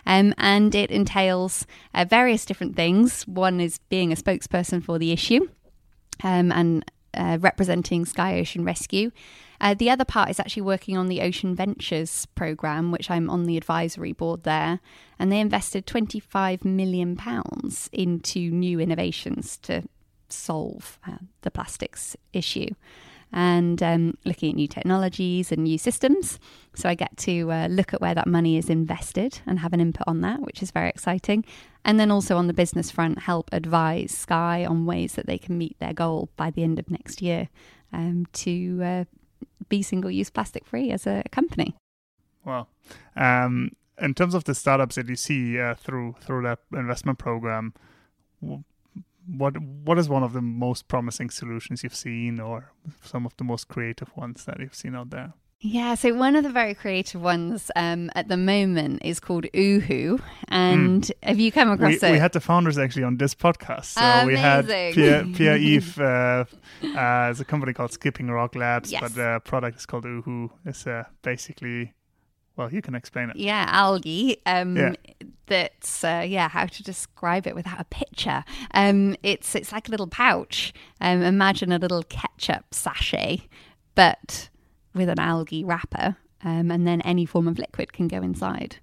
Um, 0.05 0.33
and 0.37 0.75
it 0.75 0.91
entails 0.91 1.65
uh, 1.95 2.05
various 2.07 2.45
different 2.45 2.75
things. 2.75 3.23
One 3.27 3.59
is 3.59 3.79
being 3.89 4.11
a 4.11 4.15
spokesperson 4.15 4.83
for 4.83 4.99
the 4.99 5.11
issue 5.11 5.47
um, 6.23 6.51
and 6.51 6.89
uh, 7.13 7.37
representing 7.41 8.05
Sky 8.05 8.39
Ocean 8.39 8.63
Rescue. 8.63 9.11
Uh, 9.59 9.73
the 9.73 9.89
other 9.89 10.05
part 10.05 10.29
is 10.29 10.39
actually 10.39 10.61
working 10.61 10.97
on 10.97 11.07
the 11.07 11.21
Ocean 11.21 11.55
Ventures 11.55 12.27
program, 12.35 12.91
which 12.91 13.09
I'm 13.09 13.29
on 13.29 13.45
the 13.45 13.57
advisory 13.57 14.13
board 14.13 14.43
there, 14.43 14.79
and 15.17 15.31
they 15.31 15.39
invested 15.39 15.87
25 15.87 16.63
million 16.63 17.15
pounds 17.15 17.89
into 17.91 18.51
new 18.51 18.79
innovations 18.79 19.57
to 19.63 19.83
solve 20.29 20.99
uh, 21.07 21.17
the 21.41 21.49
plastics 21.49 22.15
issue 22.33 22.69
and 23.33 23.83
um, 23.83 24.17
looking 24.25 24.49
at 24.51 24.55
new 24.55 24.67
technologies 24.67 25.51
and 25.51 25.63
new 25.63 25.77
systems. 25.77 26.39
So 26.75 26.89
I 26.89 26.95
get 26.95 27.15
to 27.17 27.51
uh, 27.51 27.67
look 27.67 27.93
at 27.93 28.01
where 28.01 28.15
that 28.15 28.27
money 28.27 28.57
is 28.57 28.69
invested 28.69 29.41
and 29.45 29.59
have 29.59 29.73
an 29.73 29.81
input 29.81 30.07
on 30.07 30.21
that, 30.21 30.41
which 30.41 30.63
is 30.63 30.71
very 30.71 30.89
exciting. 30.89 31.43
And 31.83 31.99
then 31.99 32.11
also 32.11 32.37
on 32.37 32.47
the 32.47 32.53
business 32.53 32.91
front, 32.91 33.19
help 33.19 33.49
advise 33.51 34.11
Sky 34.11 34.65
on 34.65 34.85
ways 34.85 35.13
that 35.13 35.25
they 35.25 35.37
can 35.37 35.57
meet 35.57 35.77
their 35.79 35.93
goal 35.93 36.29
by 36.35 36.51
the 36.51 36.63
end 36.63 36.79
of 36.79 36.89
next 36.89 37.21
year 37.21 37.49
um, 37.93 38.25
to 38.33 38.81
uh, 38.83 39.03
be 39.69 39.81
single 39.81 40.11
use 40.11 40.29
plastic 40.29 40.65
free 40.65 40.91
as 40.91 41.07
a 41.07 41.23
company. 41.31 41.75
Well, 42.43 42.69
um, 43.15 43.71
in 43.99 44.13
terms 44.13 44.33
of 44.33 44.43
the 44.45 44.55
startups 44.55 44.95
that 44.95 45.09
you 45.09 45.15
see 45.15 45.59
uh, 45.59 45.75
through 45.75 46.15
through 46.21 46.43
that 46.43 46.59
investment 46.73 47.19
program, 47.19 47.73
what 49.27 49.57
what 49.61 49.99
is 49.99 50.09
one 50.09 50.23
of 50.23 50.33
the 50.33 50.41
most 50.41 50.87
promising 50.87 51.29
solutions 51.29 51.83
you've 51.83 51.95
seen, 51.95 52.39
or 52.39 52.71
some 53.03 53.25
of 53.25 53.35
the 53.37 53.43
most 53.43 53.67
creative 53.67 54.15
ones 54.15 54.45
that 54.45 54.59
you've 54.59 54.75
seen 54.75 54.95
out 54.95 55.09
there? 55.09 55.33
Yeah, 55.59 55.95
so 55.95 56.13
one 56.13 56.35
of 56.35 56.43
the 56.43 56.51
very 56.51 56.75
creative 56.75 57.19
ones 57.19 57.71
um, 57.75 58.11
at 58.13 58.27
the 58.27 58.37
moment 58.37 59.01
is 59.03 59.19
called 59.19 59.45
Ooho. 59.55 60.21
And 60.49 61.01
mm. 61.01 61.11
have 61.23 61.39
you 61.39 61.51
come 61.51 61.71
across 61.71 61.99
we, 61.99 62.07
it? 62.07 62.11
We 62.11 62.19
had 62.19 62.33
the 62.33 62.39
founders 62.39 62.77
actually 62.77 63.03
on 63.03 63.17
this 63.17 63.33
podcast. 63.33 63.85
So 63.85 64.01
Amazing. 64.01 64.27
we 64.27 64.35
had 64.35 64.93
Pierre, 64.93 65.25
Pierre 65.33 65.57
Yves, 65.57 65.97
uh, 65.97 66.45
uh, 66.83 67.33
a 67.39 67.43
company 67.45 67.73
called 67.73 67.91
Skipping 67.91 68.27
Rock 68.27 68.53
Labs, 68.53 68.91
yes. 68.91 69.01
but 69.01 69.15
the 69.15 69.41
product 69.45 69.79
is 69.79 69.87
called 69.87 70.05
Ooho. 70.05 70.51
It's 70.63 70.85
uh, 70.85 71.05
basically 71.23 71.95
well, 72.57 72.73
you 72.73 72.81
can 72.81 72.95
explain 72.95 73.29
it. 73.29 73.35
Yeah, 73.35 73.65
algae. 73.69 74.41
Um, 74.45 74.75
yeah. 74.75 74.93
That's 75.45 76.03
uh, 76.03 76.25
yeah. 76.27 76.49
How 76.49 76.65
to 76.65 76.83
describe 76.83 77.47
it 77.47 77.55
without 77.55 77.79
a 77.79 77.85
picture? 77.85 78.43
Um, 78.73 79.15
it's 79.23 79.55
it's 79.55 79.71
like 79.71 79.87
a 79.87 79.91
little 79.91 80.07
pouch. 80.07 80.73
Um, 80.99 81.21
imagine 81.21 81.71
a 81.71 81.77
little 81.77 82.03
ketchup 82.03 82.73
sachet, 82.73 83.47
but 83.95 84.49
with 84.93 85.07
an 85.07 85.19
algae 85.19 85.63
wrapper, 85.63 86.17
um, 86.43 86.71
and 86.71 86.87
then 86.87 87.01
any 87.01 87.25
form 87.25 87.47
of 87.47 87.59
liquid 87.59 87.93
can 87.93 88.07
go 88.07 88.17
inside. 88.17 88.77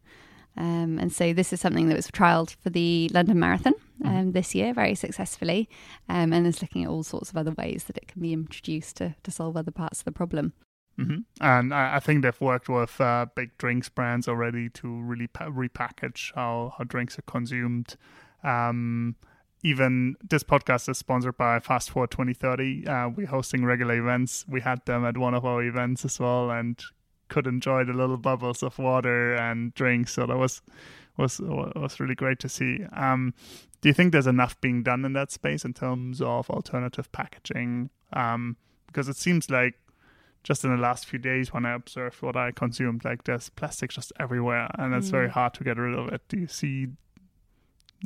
Um, 0.56 0.98
and 1.00 1.12
so 1.12 1.32
this 1.32 1.52
is 1.52 1.60
something 1.60 1.88
that 1.88 1.96
was 1.96 2.06
trialed 2.06 2.54
for 2.54 2.70
the 2.70 3.10
London 3.12 3.40
Marathon 3.40 3.74
mm-hmm. 3.74 4.06
um, 4.06 4.14
mm-hmm. 4.14 4.30
this 4.30 4.54
year 4.54 4.72
very 4.72 4.94
successfully, 4.94 5.68
um, 6.08 6.32
and 6.32 6.46
is 6.46 6.62
looking 6.62 6.84
at 6.84 6.90
all 6.90 7.02
sorts 7.02 7.30
of 7.30 7.36
other 7.36 7.50
ways 7.52 7.84
that 7.84 7.96
it 7.96 8.06
can 8.06 8.22
be 8.22 8.32
introduced 8.32 8.96
to, 8.98 9.16
to 9.24 9.30
solve 9.30 9.56
other 9.56 9.72
parts 9.72 9.98
of 9.98 10.04
the 10.04 10.12
problem. 10.12 10.52
Mm-hmm. 10.98 11.18
And 11.40 11.74
I, 11.74 11.96
I, 11.96 12.00
think 12.00 12.22
they've 12.22 12.40
worked 12.40 12.68
with 12.68 13.00
uh, 13.00 13.26
big 13.34 13.56
drinks 13.58 13.88
brands 13.88 14.28
already 14.28 14.68
to 14.70 15.00
really 15.02 15.26
pa- 15.26 15.46
repackage 15.46 16.32
how, 16.34 16.74
how 16.78 16.84
drinks 16.84 17.18
are 17.18 17.22
consumed. 17.22 17.96
Um, 18.44 19.16
even 19.64 20.14
this 20.22 20.44
podcast 20.44 20.88
is 20.88 20.98
sponsored 20.98 21.36
by 21.36 21.58
Fast 21.58 21.90
Forward 21.90 22.10
2030. 22.10 22.86
Uh, 22.86 23.08
we're 23.08 23.26
hosting 23.26 23.64
regular 23.64 23.98
events. 23.98 24.44
We 24.46 24.60
had 24.60 24.84
them 24.84 25.04
at 25.04 25.16
one 25.16 25.34
of 25.34 25.44
our 25.44 25.62
events 25.62 26.04
as 26.04 26.20
well, 26.20 26.50
and 26.50 26.80
could 27.28 27.46
enjoy 27.46 27.84
the 27.84 27.94
little 27.94 28.18
bubbles 28.18 28.62
of 28.62 28.78
water 28.78 29.34
and 29.34 29.74
drinks. 29.74 30.12
So 30.12 30.26
that 30.26 30.36
was 30.36 30.60
was 31.16 31.40
was 31.40 31.98
really 31.98 32.14
great 32.14 32.38
to 32.40 32.48
see. 32.48 32.84
Um, 32.94 33.32
do 33.80 33.88
you 33.88 33.94
think 33.94 34.12
there's 34.12 34.26
enough 34.26 34.60
being 34.60 34.82
done 34.82 35.04
in 35.04 35.14
that 35.14 35.32
space 35.32 35.64
in 35.64 35.72
terms 35.72 36.20
of 36.20 36.50
alternative 36.50 37.10
packaging? 37.10 37.90
Um, 38.12 38.56
because 38.86 39.08
it 39.08 39.16
seems 39.16 39.50
like 39.50 39.74
just 40.44 40.62
in 40.62 40.70
the 40.70 40.80
last 40.80 41.06
few 41.06 41.18
days 41.18 41.52
when 41.52 41.66
I 41.66 41.72
observed 41.72 42.22
what 42.22 42.36
I 42.36 42.52
consumed, 42.52 43.04
like 43.04 43.24
there's 43.24 43.48
plastic 43.48 43.90
just 43.90 44.12
everywhere, 44.20 44.68
and 44.78 44.94
it's 44.94 45.08
mm. 45.08 45.12
very 45.12 45.30
hard 45.30 45.54
to 45.54 45.64
get 45.64 45.78
rid 45.78 45.98
of 45.98 46.12
it. 46.12 46.22
Do 46.28 46.38
you 46.38 46.46
see 46.46 46.88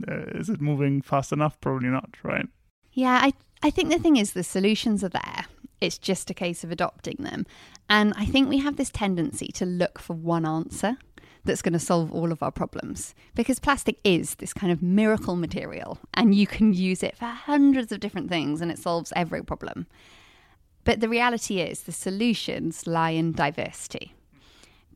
uh, 0.07 0.27
is 0.35 0.49
it 0.49 0.61
moving 0.61 1.03
fast 1.03 1.33
enough? 1.33 1.61
Probably 1.61 1.89
not, 1.89 2.11
right? 2.23 2.47
Yeah, 2.93 3.19
I, 3.23 3.33
I 3.63 3.71
think 3.71 3.91
the 3.91 3.99
thing 3.99 4.17
is 4.17 4.33
the 4.33 4.45
solutions 4.45 5.03
are 5.03 5.09
there. 5.09 5.47
It's 5.81 5.99
just 5.99 6.31
a 6.31 6.35
case 6.35 6.65
of 6.65 6.71
adopting 6.71 7.17
them. 7.21 7.47
And 7.89 8.13
I 8.17 8.27
think 8.27 8.49
we 8.49 8.59
have 8.59 8.77
this 8.77 8.91
tendency 8.91 9.49
to 9.53 9.65
look 9.67 9.99
for 9.99 10.15
one 10.15 10.45
answer 10.45 10.97
that's 11.45 11.63
going 11.63 11.73
to 11.73 11.79
solve 11.79 12.13
all 12.13 12.33
of 12.33 12.43
our 12.43 12.51
problems 12.51 13.15
because 13.35 13.59
plastic 13.59 13.99
is 14.05 14.35
this 14.37 14.53
kind 14.53 14.73
of 14.73 14.83
miracle 14.83 15.37
material 15.37 15.99
and 16.15 16.35
you 16.35 16.47
can 16.47 16.75
use 16.75 17.03
it 17.03 17.17
for 17.17 17.27
hundreds 17.27 17.93
of 17.93 18.01
different 18.01 18.29
things 18.29 18.61
and 18.61 18.71
it 18.71 18.79
solves 18.79 19.13
every 19.17 19.43
problem. 19.43 19.87
But 20.85 21.01
the 21.01 21.09
reality 21.09 21.61
is 21.61 21.83
the 21.83 21.93
solutions 21.93 22.87
lie 22.87 23.11
in 23.11 23.33
diversity. 23.33 24.15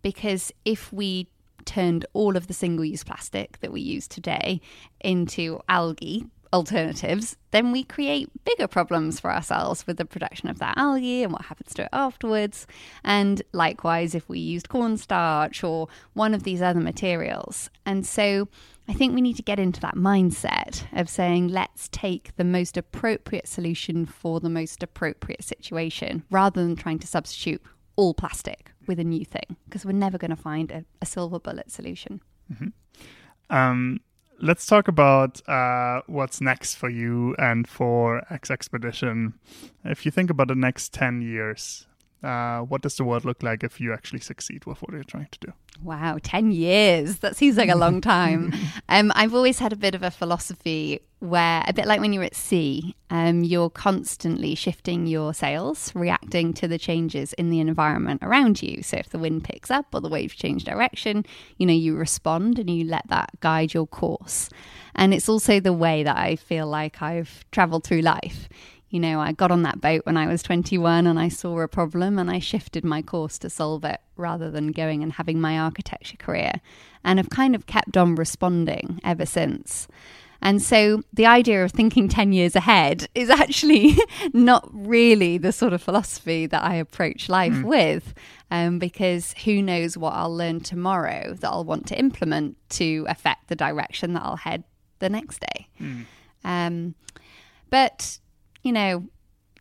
Because 0.02 0.52
if 0.64 0.92
we 0.92 1.28
turned 1.64 2.04
all 2.12 2.36
of 2.36 2.46
the 2.46 2.54
single 2.54 2.84
use 2.84 3.04
plastic 3.04 3.58
that 3.60 3.72
we 3.72 3.80
use 3.80 4.08
today 4.08 4.60
into 5.00 5.60
algae 5.68 6.26
alternatives, 6.52 7.36
then 7.50 7.72
we 7.72 7.82
create 7.84 8.28
bigger 8.44 8.66
problems 8.66 9.18
for 9.18 9.32
ourselves 9.32 9.86
with 9.86 9.96
the 9.96 10.04
production 10.04 10.48
of 10.48 10.58
that 10.58 10.76
algae 10.76 11.22
and 11.22 11.32
what 11.32 11.46
happens 11.46 11.72
to 11.74 11.82
it 11.82 11.88
afterwards. 11.92 12.66
And 13.04 13.42
likewise, 13.52 14.14
if 14.14 14.28
we 14.28 14.38
used 14.38 14.68
cornstarch 14.68 15.64
or 15.64 15.88
one 16.12 16.34
of 16.34 16.42
these 16.42 16.60
other 16.60 16.80
materials. 16.80 17.70
And 17.86 18.06
so 18.06 18.48
I 18.88 18.92
think 18.92 19.14
we 19.14 19.20
need 19.20 19.36
to 19.36 19.42
get 19.42 19.58
into 19.58 19.80
that 19.80 19.94
mindset 19.94 20.84
of 20.92 21.08
saying, 21.08 21.48
let's 21.48 21.88
take 21.88 22.36
the 22.36 22.44
most 22.44 22.76
appropriate 22.76 23.48
solution 23.48 24.06
for 24.06 24.40
the 24.40 24.50
most 24.50 24.82
appropriate 24.82 25.44
situation 25.44 26.24
rather 26.30 26.62
than 26.62 26.76
trying 26.76 26.98
to 26.98 27.06
substitute 27.06 27.62
all 27.96 28.14
plastic 28.14 28.72
with 28.86 28.98
a 28.98 29.04
new 29.04 29.24
thing 29.24 29.56
because 29.64 29.84
we're 29.84 29.92
never 29.92 30.18
going 30.18 30.30
to 30.30 30.36
find 30.36 30.70
a, 30.70 30.84
a, 31.00 31.06
silver 31.06 31.38
bullet 31.38 31.70
solution. 31.70 32.20
Mm-hmm. 32.52 33.54
Um, 33.54 34.00
let's 34.40 34.66
talk 34.66 34.88
about 34.88 35.46
uh, 35.48 36.02
what's 36.06 36.40
next 36.40 36.74
for 36.74 36.88
you 36.88 37.34
and 37.36 37.68
for 37.68 38.22
eXXpedition. 38.30 39.34
If 39.84 40.04
you 40.04 40.10
think 40.12 40.30
about 40.30 40.48
the 40.48 40.54
next 40.54 40.92
10 40.92 41.22
years, 41.22 41.86
uh, 42.22 42.60
what 42.60 42.82
does 42.82 42.96
the 42.96 43.04
world 43.04 43.24
look 43.24 43.42
like 43.42 43.64
if 43.64 43.80
you 43.80 43.92
actually 43.92 44.20
succeed 44.20 44.64
with 44.64 44.80
what 44.80 44.92
you're 44.92 45.02
trying 45.04 45.28
to 45.32 45.38
do? 45.40 45.52
Wow, 45.82 46.18
10 46.22 46.52
years. 46.52 47.18
That 47.18 47.34
seems 47.36 47.56
like 47.56 47.68
a 47.68 47.76
long 47.76 48.00
time. 48.16 48.54
um, 48.88 49.12
I've 49.14 49.34
always 49.34 49.58
had 49.58 49.72
a 49.72 49.76
bit 49.76 49.94
of 49.94 50.02
a 50.02 50.10
philosophy 50.10 51.00
where, 51.18 51.64
a 51.66 51.72
bit 51.72 51.86
like 51.86 52.00
when 52.00 52.12
you're 52.12 52.22
at 52.24 52.34
sea, 52.34 52.96
um, 53.10 53.42
you're 53.42 53.70
constantly 53.70 54.54
shifting 54.54 55.06
your 55.06 55.34
sails, 55.34 55.92
reacting 55.94 56.52
to 56.54 56.68
the 56.68 56.78
changes 56.78 57.32
in 57.34 57.50
the 57.50 57.60
environment 57.60 58.22
around 58.22 58.62
you. 58.62 58.82
So 58.82 58.96
if 58.96 59.08
the 59.08 59.18
wind 59.18 59.44
picks 59.44 59.70
up 59.70 59.86
or 59.92 60.00
the 60.00 60.08
waves 60.08 60.34
change 60.34 60.64
direction, 60.64 61.24
you 61.58 61.66
know, 61.66 61.72
you 61.72 61.96
respond 61.96 62.58
and 62.58 62.68
you 62.70 62.84
let 62.84 63.06
that 63.08 63.30
guide 63.40 63.74
your 63.74 63.86
course. 63.86 64.48
And 64.94 65.14
it's 65.14 65.28
also 65.28 65.58
the 65.58 65.72
way 65.72 66.02
that 66.02 66.16
I 66.16 66.36
feel 66.36 66.66
like 66.66 67.00
I've 67.00 67.44
traveled 67.50 67.84
through 67.84 68.02
life. 68.02 68.48
You 68.92 69.00
know, 69.00 69.20
I 69.20 69.32
got 69.32 69.50
on 69.50 69.62
that 69.62 69.80
boat 69.80 70.04
when 70.04 70.18
I 70.18 70.26
was 70.26 70.42
21 70.42 71.06
and 71.06 71.18
I 71.18 71.30
saw 71.30 71.58
a 71.60 71.66
problem 71.66 72.18
and 72.18 72.30
I 72.30 72.38
shifted 72.38 72.84
my 72.84 73.00
course 73.00 73.38
to 73.38 73.48
solve 73.48 73.84
it 73.84 74.02
rather 74.18 74.50
than 74.50 74.70
going 74.70 75.02
and 75.02 75.14
having 75.14 75.40
my 75.40 75.58
architecture 75.58 76.18
career. 76.18 76.52
And 77.02 77.18
I've 77.18 77.30
kind 77.30 77.54
of 77.54 77.64
kept 77.64 77.96
on 77.96 78.16
responding 78.16 79.00
ever 79.02 79.24
since. 79.24 79.88
And 80.42 80.60
so 80.60 81.02
the 81.10 81.24
idea 81.24 81.64
of 81.64 81.72
thinking 81.72 82.06
10 82.06 82.34
years 82.34 82.54
ahead 82.54 83.08
is 83.14 83.30
actually 83.30 83.96
not 84.34 84.68
really 84.70 85.38
the 85.38 85.52
sort 85.52 85.72
of 85.72 85.80
philosophy 85.80 86.44
that 86.44 86.62
I 86.62 86.74
approach 86.74 87.30
life 87.30 87.54
mm. 87.54 87.64
with, 87.64 88.12
um, 88.50 88.78
because 88.78 89.34
who 89.44 89.62
knows 89.62 89.96
what 89.96 90.12
I'll 90.12 90.36
learn 90.36 90.60
tomorrow 90.60 91.32
that 91.32 91.48
I'll 91.48 91.64
want 91.64 91.86
to 91.86 91.98
implement 91.98 92.58
to 92.70 93.06
affect 93.08 93.48
the 93.48 93.56
direction 93.56 94.12
that 94.12 94.22
I'll 94.22 94.36
head 94.36 94.64
the 94.98 95.08
next 95.08 95.40
day. 95.40 95.68
Mm. 95.80 96.04
Um, 96.44 96.94
but 97.70 98.18
you 98.62 98.72
know, 98.72 99.04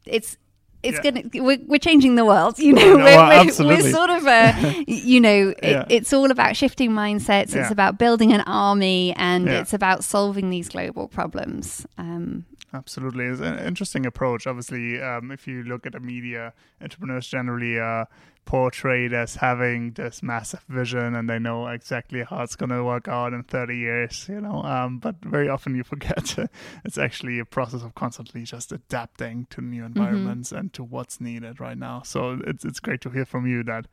it's 0.05 0.37
it's 0.83 0.99
yeah. 1.03 1.11
gonna 1.11 1.43
we're, 1.43 1.59
we're 1.67 1.77
changing 1.77 2.15
the 2.15 2.25
world 2.25 2.57
you 2.57 2.73
know 2.73 2.95
no, 2.97 3.03
we're, 3.03 3.45
we're, 3.45 3.67
we're, 3.67 3.91
sort 3.91 4.09
of 4.09 4.25
a 4.25 4.83
you 4.87 5.19
know 5.19 5.49
it, 5.49 5.59
yeah. 5.63 5.85
it's 5.89 6.11
all 6.11 6.31
about 6.31 6.55
shifting 6.55 6.91
mindsets 6.91 7.53
yeah. 7.53 7.61
it's 7.61 7.71
about 7.71 7.97
building 7.97 8.33
an 8.33 8.41
army 8.41 9.13
and 9.15 9.47
it's 9.47 9.73
about 9.73 10.03
solving 10.03 10.49
these 10.49 10.69
global 10.69 11.07
problems 11.07 11.85
um, 11.97 12.45
absolutely 12.73 13.25
it's 13.25 13.41
an 13.41 13.59
interesting 13.59 14.05
approach 14.05 14.47
obviously 14.47 14.99
um, 15.01 15.31
if 15.31 15.47
you 15.47 15.63
look 15.63 15.85
at 15.85 15.93
the 15.93 15.99
media 15.99 16.53
entrepreneurs 16.81 17.27
generally 17.27 17.79
uh, 17.79 18.05
portrayed 18.45 19.13
as 19.13 19.35
having 19.35 19.91
this 19.91 20.21
massive 20.23 20.63
vision 20.67 21.15
and 21.15 21.29
they 21.29 21.39
know 21.39 21.67
exactly 21.67 22.23
how 22.23 22.41
it's 22.41 22.55
going 22.55 22.69
to 22.69 22.83
work 22.83 23.07
out 23.07 23.33
in 23.33 23.43
30 23.43 23.77
years 23.77 24.25
you 24.27 24.41
know 24.41 24.63
um, 24.63 24.97
but 24.97 25.15
very 25.23 25.47
often 25.47 25.75
you 25.75 25.83
forget 25.83 26.35
it's 26.85 26.97
actually 26.97 27.39
a 27.39 27.45
process 27.45 27.83
of 27.83 27.95
constantly 27.95 28.43
just 28.43 28.71
adapting 28.71 29.45
to 29.49 29.61
new 29.61 29.83
mm-hmm. 29.83 29.97
environments 29.97 30.49
mm-hmm. 30.49 30.57
and 30.57 30.73
to 30.73 30.83
what's 30.83 31.21
needed 31.21 31.59
right 31.59 31.77
now 31.77 32.01
so 32.03 32.39
it's 32.45 32.65
it's 32.65 32.79
great 32.79 32.99
to 32.99 33.09
hear 33.09 33.25
from 33.25 33.45
you 33.45 33.63
that 33.63 33.87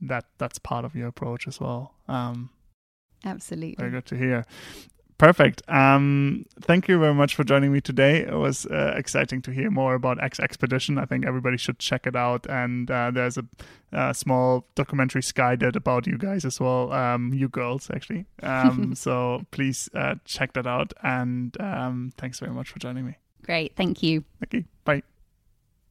that 0.00 0.24
that's 0.38 0.58
part 0.58 0.84
of 0.84 0.94
your 0.94 1.08
approach 1.08 1.46
as 1.46 1.60
well 1.60 1.94
um, 2.08 2.50
absolutely 3.24 3.76
very 3.78 3.90
good 3.90 4.06
to 4.06 4.16
hear 4.16 4.46
Perfect. 5.20 5.60
Um, 5.68 6.46
thank 6.62 6.88
you 6.88 6.98
very 6.98 7.12
much 7.12 7.34
for 7.34 7.44
joining 7.44 7.74
me 7.74 7.82
today. 7.82 8.20
It 8.20 8.32
was 8.32 8.64
uh, 8.64 8.94
exciting 8.96 9.42
to 9.42 9.50
hear 9.50 9.70
more 9.70 9.92
about 9.92 10.16
eXXpedition. 10.16 10.98
I 10.98 11.04
think 11.04 11.26
everybody 11.26 11.58
should 11.58 11.78
check 11.78 12.06
it 12.06 12.16
out. 12.16 12.46
And 12.48 12.90
uh, 12.90 13.10
there's 13.10 13.36
a, 13.36 13.44
a, 13.92 14.14
small 14.14 14.66
documentary 14.76 15.22
Sky 15.22 15.56
did 15.56 15.76
about 15.76 16.06
you 16.06 16.16
guys 16.16 16.46
as 16.46 16.58
well, 16.58 16.90
um, 16.94 17.34
you 17.34 17.50
girls 17.50 17.90
actually. 17.90 18.24
Um, 18.42 18.94
so 19.04 19.44
please 19.50 19.90
uh, 19.94 20.14
check 20.24 20.54
that 20.54 20.66
out. 20.66 20.94
And 21.02 21.54
um, 21.60 22.14
thanks 22.16 22.40
very 22.40 22.52
much 22.52 22.70
for 22.70 22.78
joining 22.78 23.04
me. 23.04 23.18
Great. 23.42 23.76
Thank 23.76 24.02
you. 24.02 24.24
Okay. 24.44 24.64
Bye. 24.86 25.02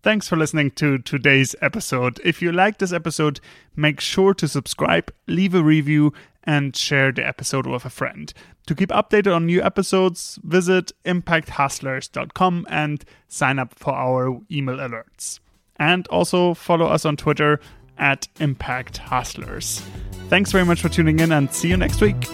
Thanks 0.01 0.27
for 0.27 0.37
listening 0.37 0.71
to 0.71 0.97
today's 0.97 1.55
episode. 1.61 2.19
If 2.23 2.41
you 2.41 2.51
like 2.51 2.79
this 2.79 2.93
episode, 2.93 3.41
make 3.75 3.99
sure 3.99 4.33
to 4.33 4.47
subscribe, 4.47 5.13
leave 5.27 5.53
a 5.53 5.61
review, 5.61 6.13
and 6.43 6.75
share 6.75 7.11
the 7.11 7.25
episode 7.25 7.67
with 7.67 7.85
a 7.85 7.89
friend. 7.89 8.33
To 8.67 8.75
keep 8.75 8.89
updated 8.89 9.35
on 9.35 9.45
new 9.45 9.61
episodes, 9.61 10.39
visit 10.43 10.91
impacthustlers.com 11.05 12.67
and 12.69 13.03
sign 13.27 13.59
up 13.59 13.73
for 13.77 13.93
our 13.93 14.39
email 14.51 14.77
alerts. 14.77 15.39
And 15.77 16.07
also 16.07 16.53
follow 16.53 16.85
us 16.85 17.05
on 17.05 17.17
Twitter 17.17 17.59
at 17.97 18.27
Impact 18.39 18.97
Hustlers. 18.97 19.81
Thanks 20.29 20.51
very 20.51 20.65
much 20.65 20.81
for 20.81 20.89
tuning 20.89 21.19
in 21.19 21.31
and 21.31 21.51
see 21.53 21.69
you 21.69 21.77
next 21.77 22.01
week. 22.01 22.27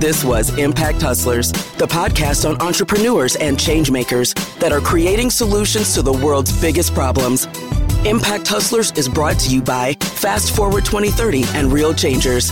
This 0.00 0.24
was 0.24 0.56
Impact 0.56 1.02
Hustlers, 1.02 1.52
the 1.52 1.86
podcast 1.86 2.48
on 2.48 2.58
entrepreneurs 2.62 3.36
and 3.36 3.58
changemakers 3.58 4.32
that 4.58 4.72
are 4.72 4.80
creating 4.80 5.28
solutions 5.30 5.92
to 5.94 6.00
the 6.00 6.12
world's 6.12 6.58
biggest 6.58 6.94
problems. 6.94 7.46
Impact 8.06 8.48
Hustlers 8.48 8.92
is 8.92 9.10
brought 9.10 9.38
to 9.40 9.54
you 9.54 9.60
by 9.60 9.92
Fast 9.92 10.56
Forward 10.56 10.86
2030 10.86 11.44
and 11.48 11.70
Real 11.70 11.92
Changers. 11.92 12.50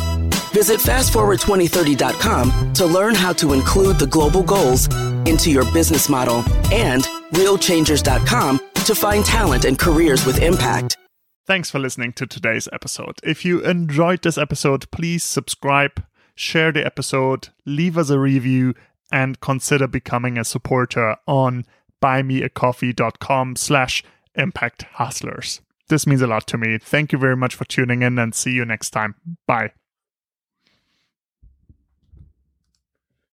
Visit 0.52 0.78
fastforward2030.com 0.80 2.74
to 2.74 2.84
learn 2.84 3.14
how 3.14 3.32
to 3.34 3.54
include 3.54 3.98
the 3.98 4.06
global 4.06 4.42
goals 4.42 4.92
into 5.26 5.50
your 5.50 5.64
business 5.72 6.08
model 6.08 6.44
and 6.70 7.04
realchangers.com 7.32 8.60
to 8.84 8.94
find 8.94 9.24
talent 9.24 9.64
and 9.64 9.78
careers 9.78 10.26
with 10.26 10.42
impact. 10.42 10.98
Thanks 11.46 11.70
for 11.70 11.78
listening 11.78 12.12
to 12.14 12.26
today's 12.26 12.68
episode. 12.70 13.18
If 13.22 13.42
you 13.46 13.60
enjoyed 13.60 14.22
this 14.22 14.36
episode, 14.36 14.90
please 14.90 15.24
subscribe, 15.24 16.04
share 16.34 16.72
the 16.72 16.84
episode, 16.84 17.48
leave 17.64 17.96
us 17.96 18.10
a 18.10 18.18
review, 18.18 18.74
and 19.10 19.40
consider 19.40 19.86
becoming 19.86 20.36
a 20.36 20.44
supporter 20.44 21.16
on 21.26 21.64
buymeacoffee.com 22.02 23.56
slash 23.56 24.04
impact 24.38 24.84
hustlers. 24.94 25.60
This 25.88 26.06
means 26.06 26.22
a 26.22 26.26
lot 26.26 26.46
to 26.48 26.58
me. 26.58 26.78
Thank 26.78 27.12
you 27.12 27.18
very 27.18 27.36
much 27.36 27.54
for 27.54 27.64
tuning 27.64 28.02
in 28.02 28.18
and 28.18 28.34
see 28.34 28.52
you 28.52 28.64
next 28.64 28.90
time. 28.90 29.14
Bye. 29.46 29.72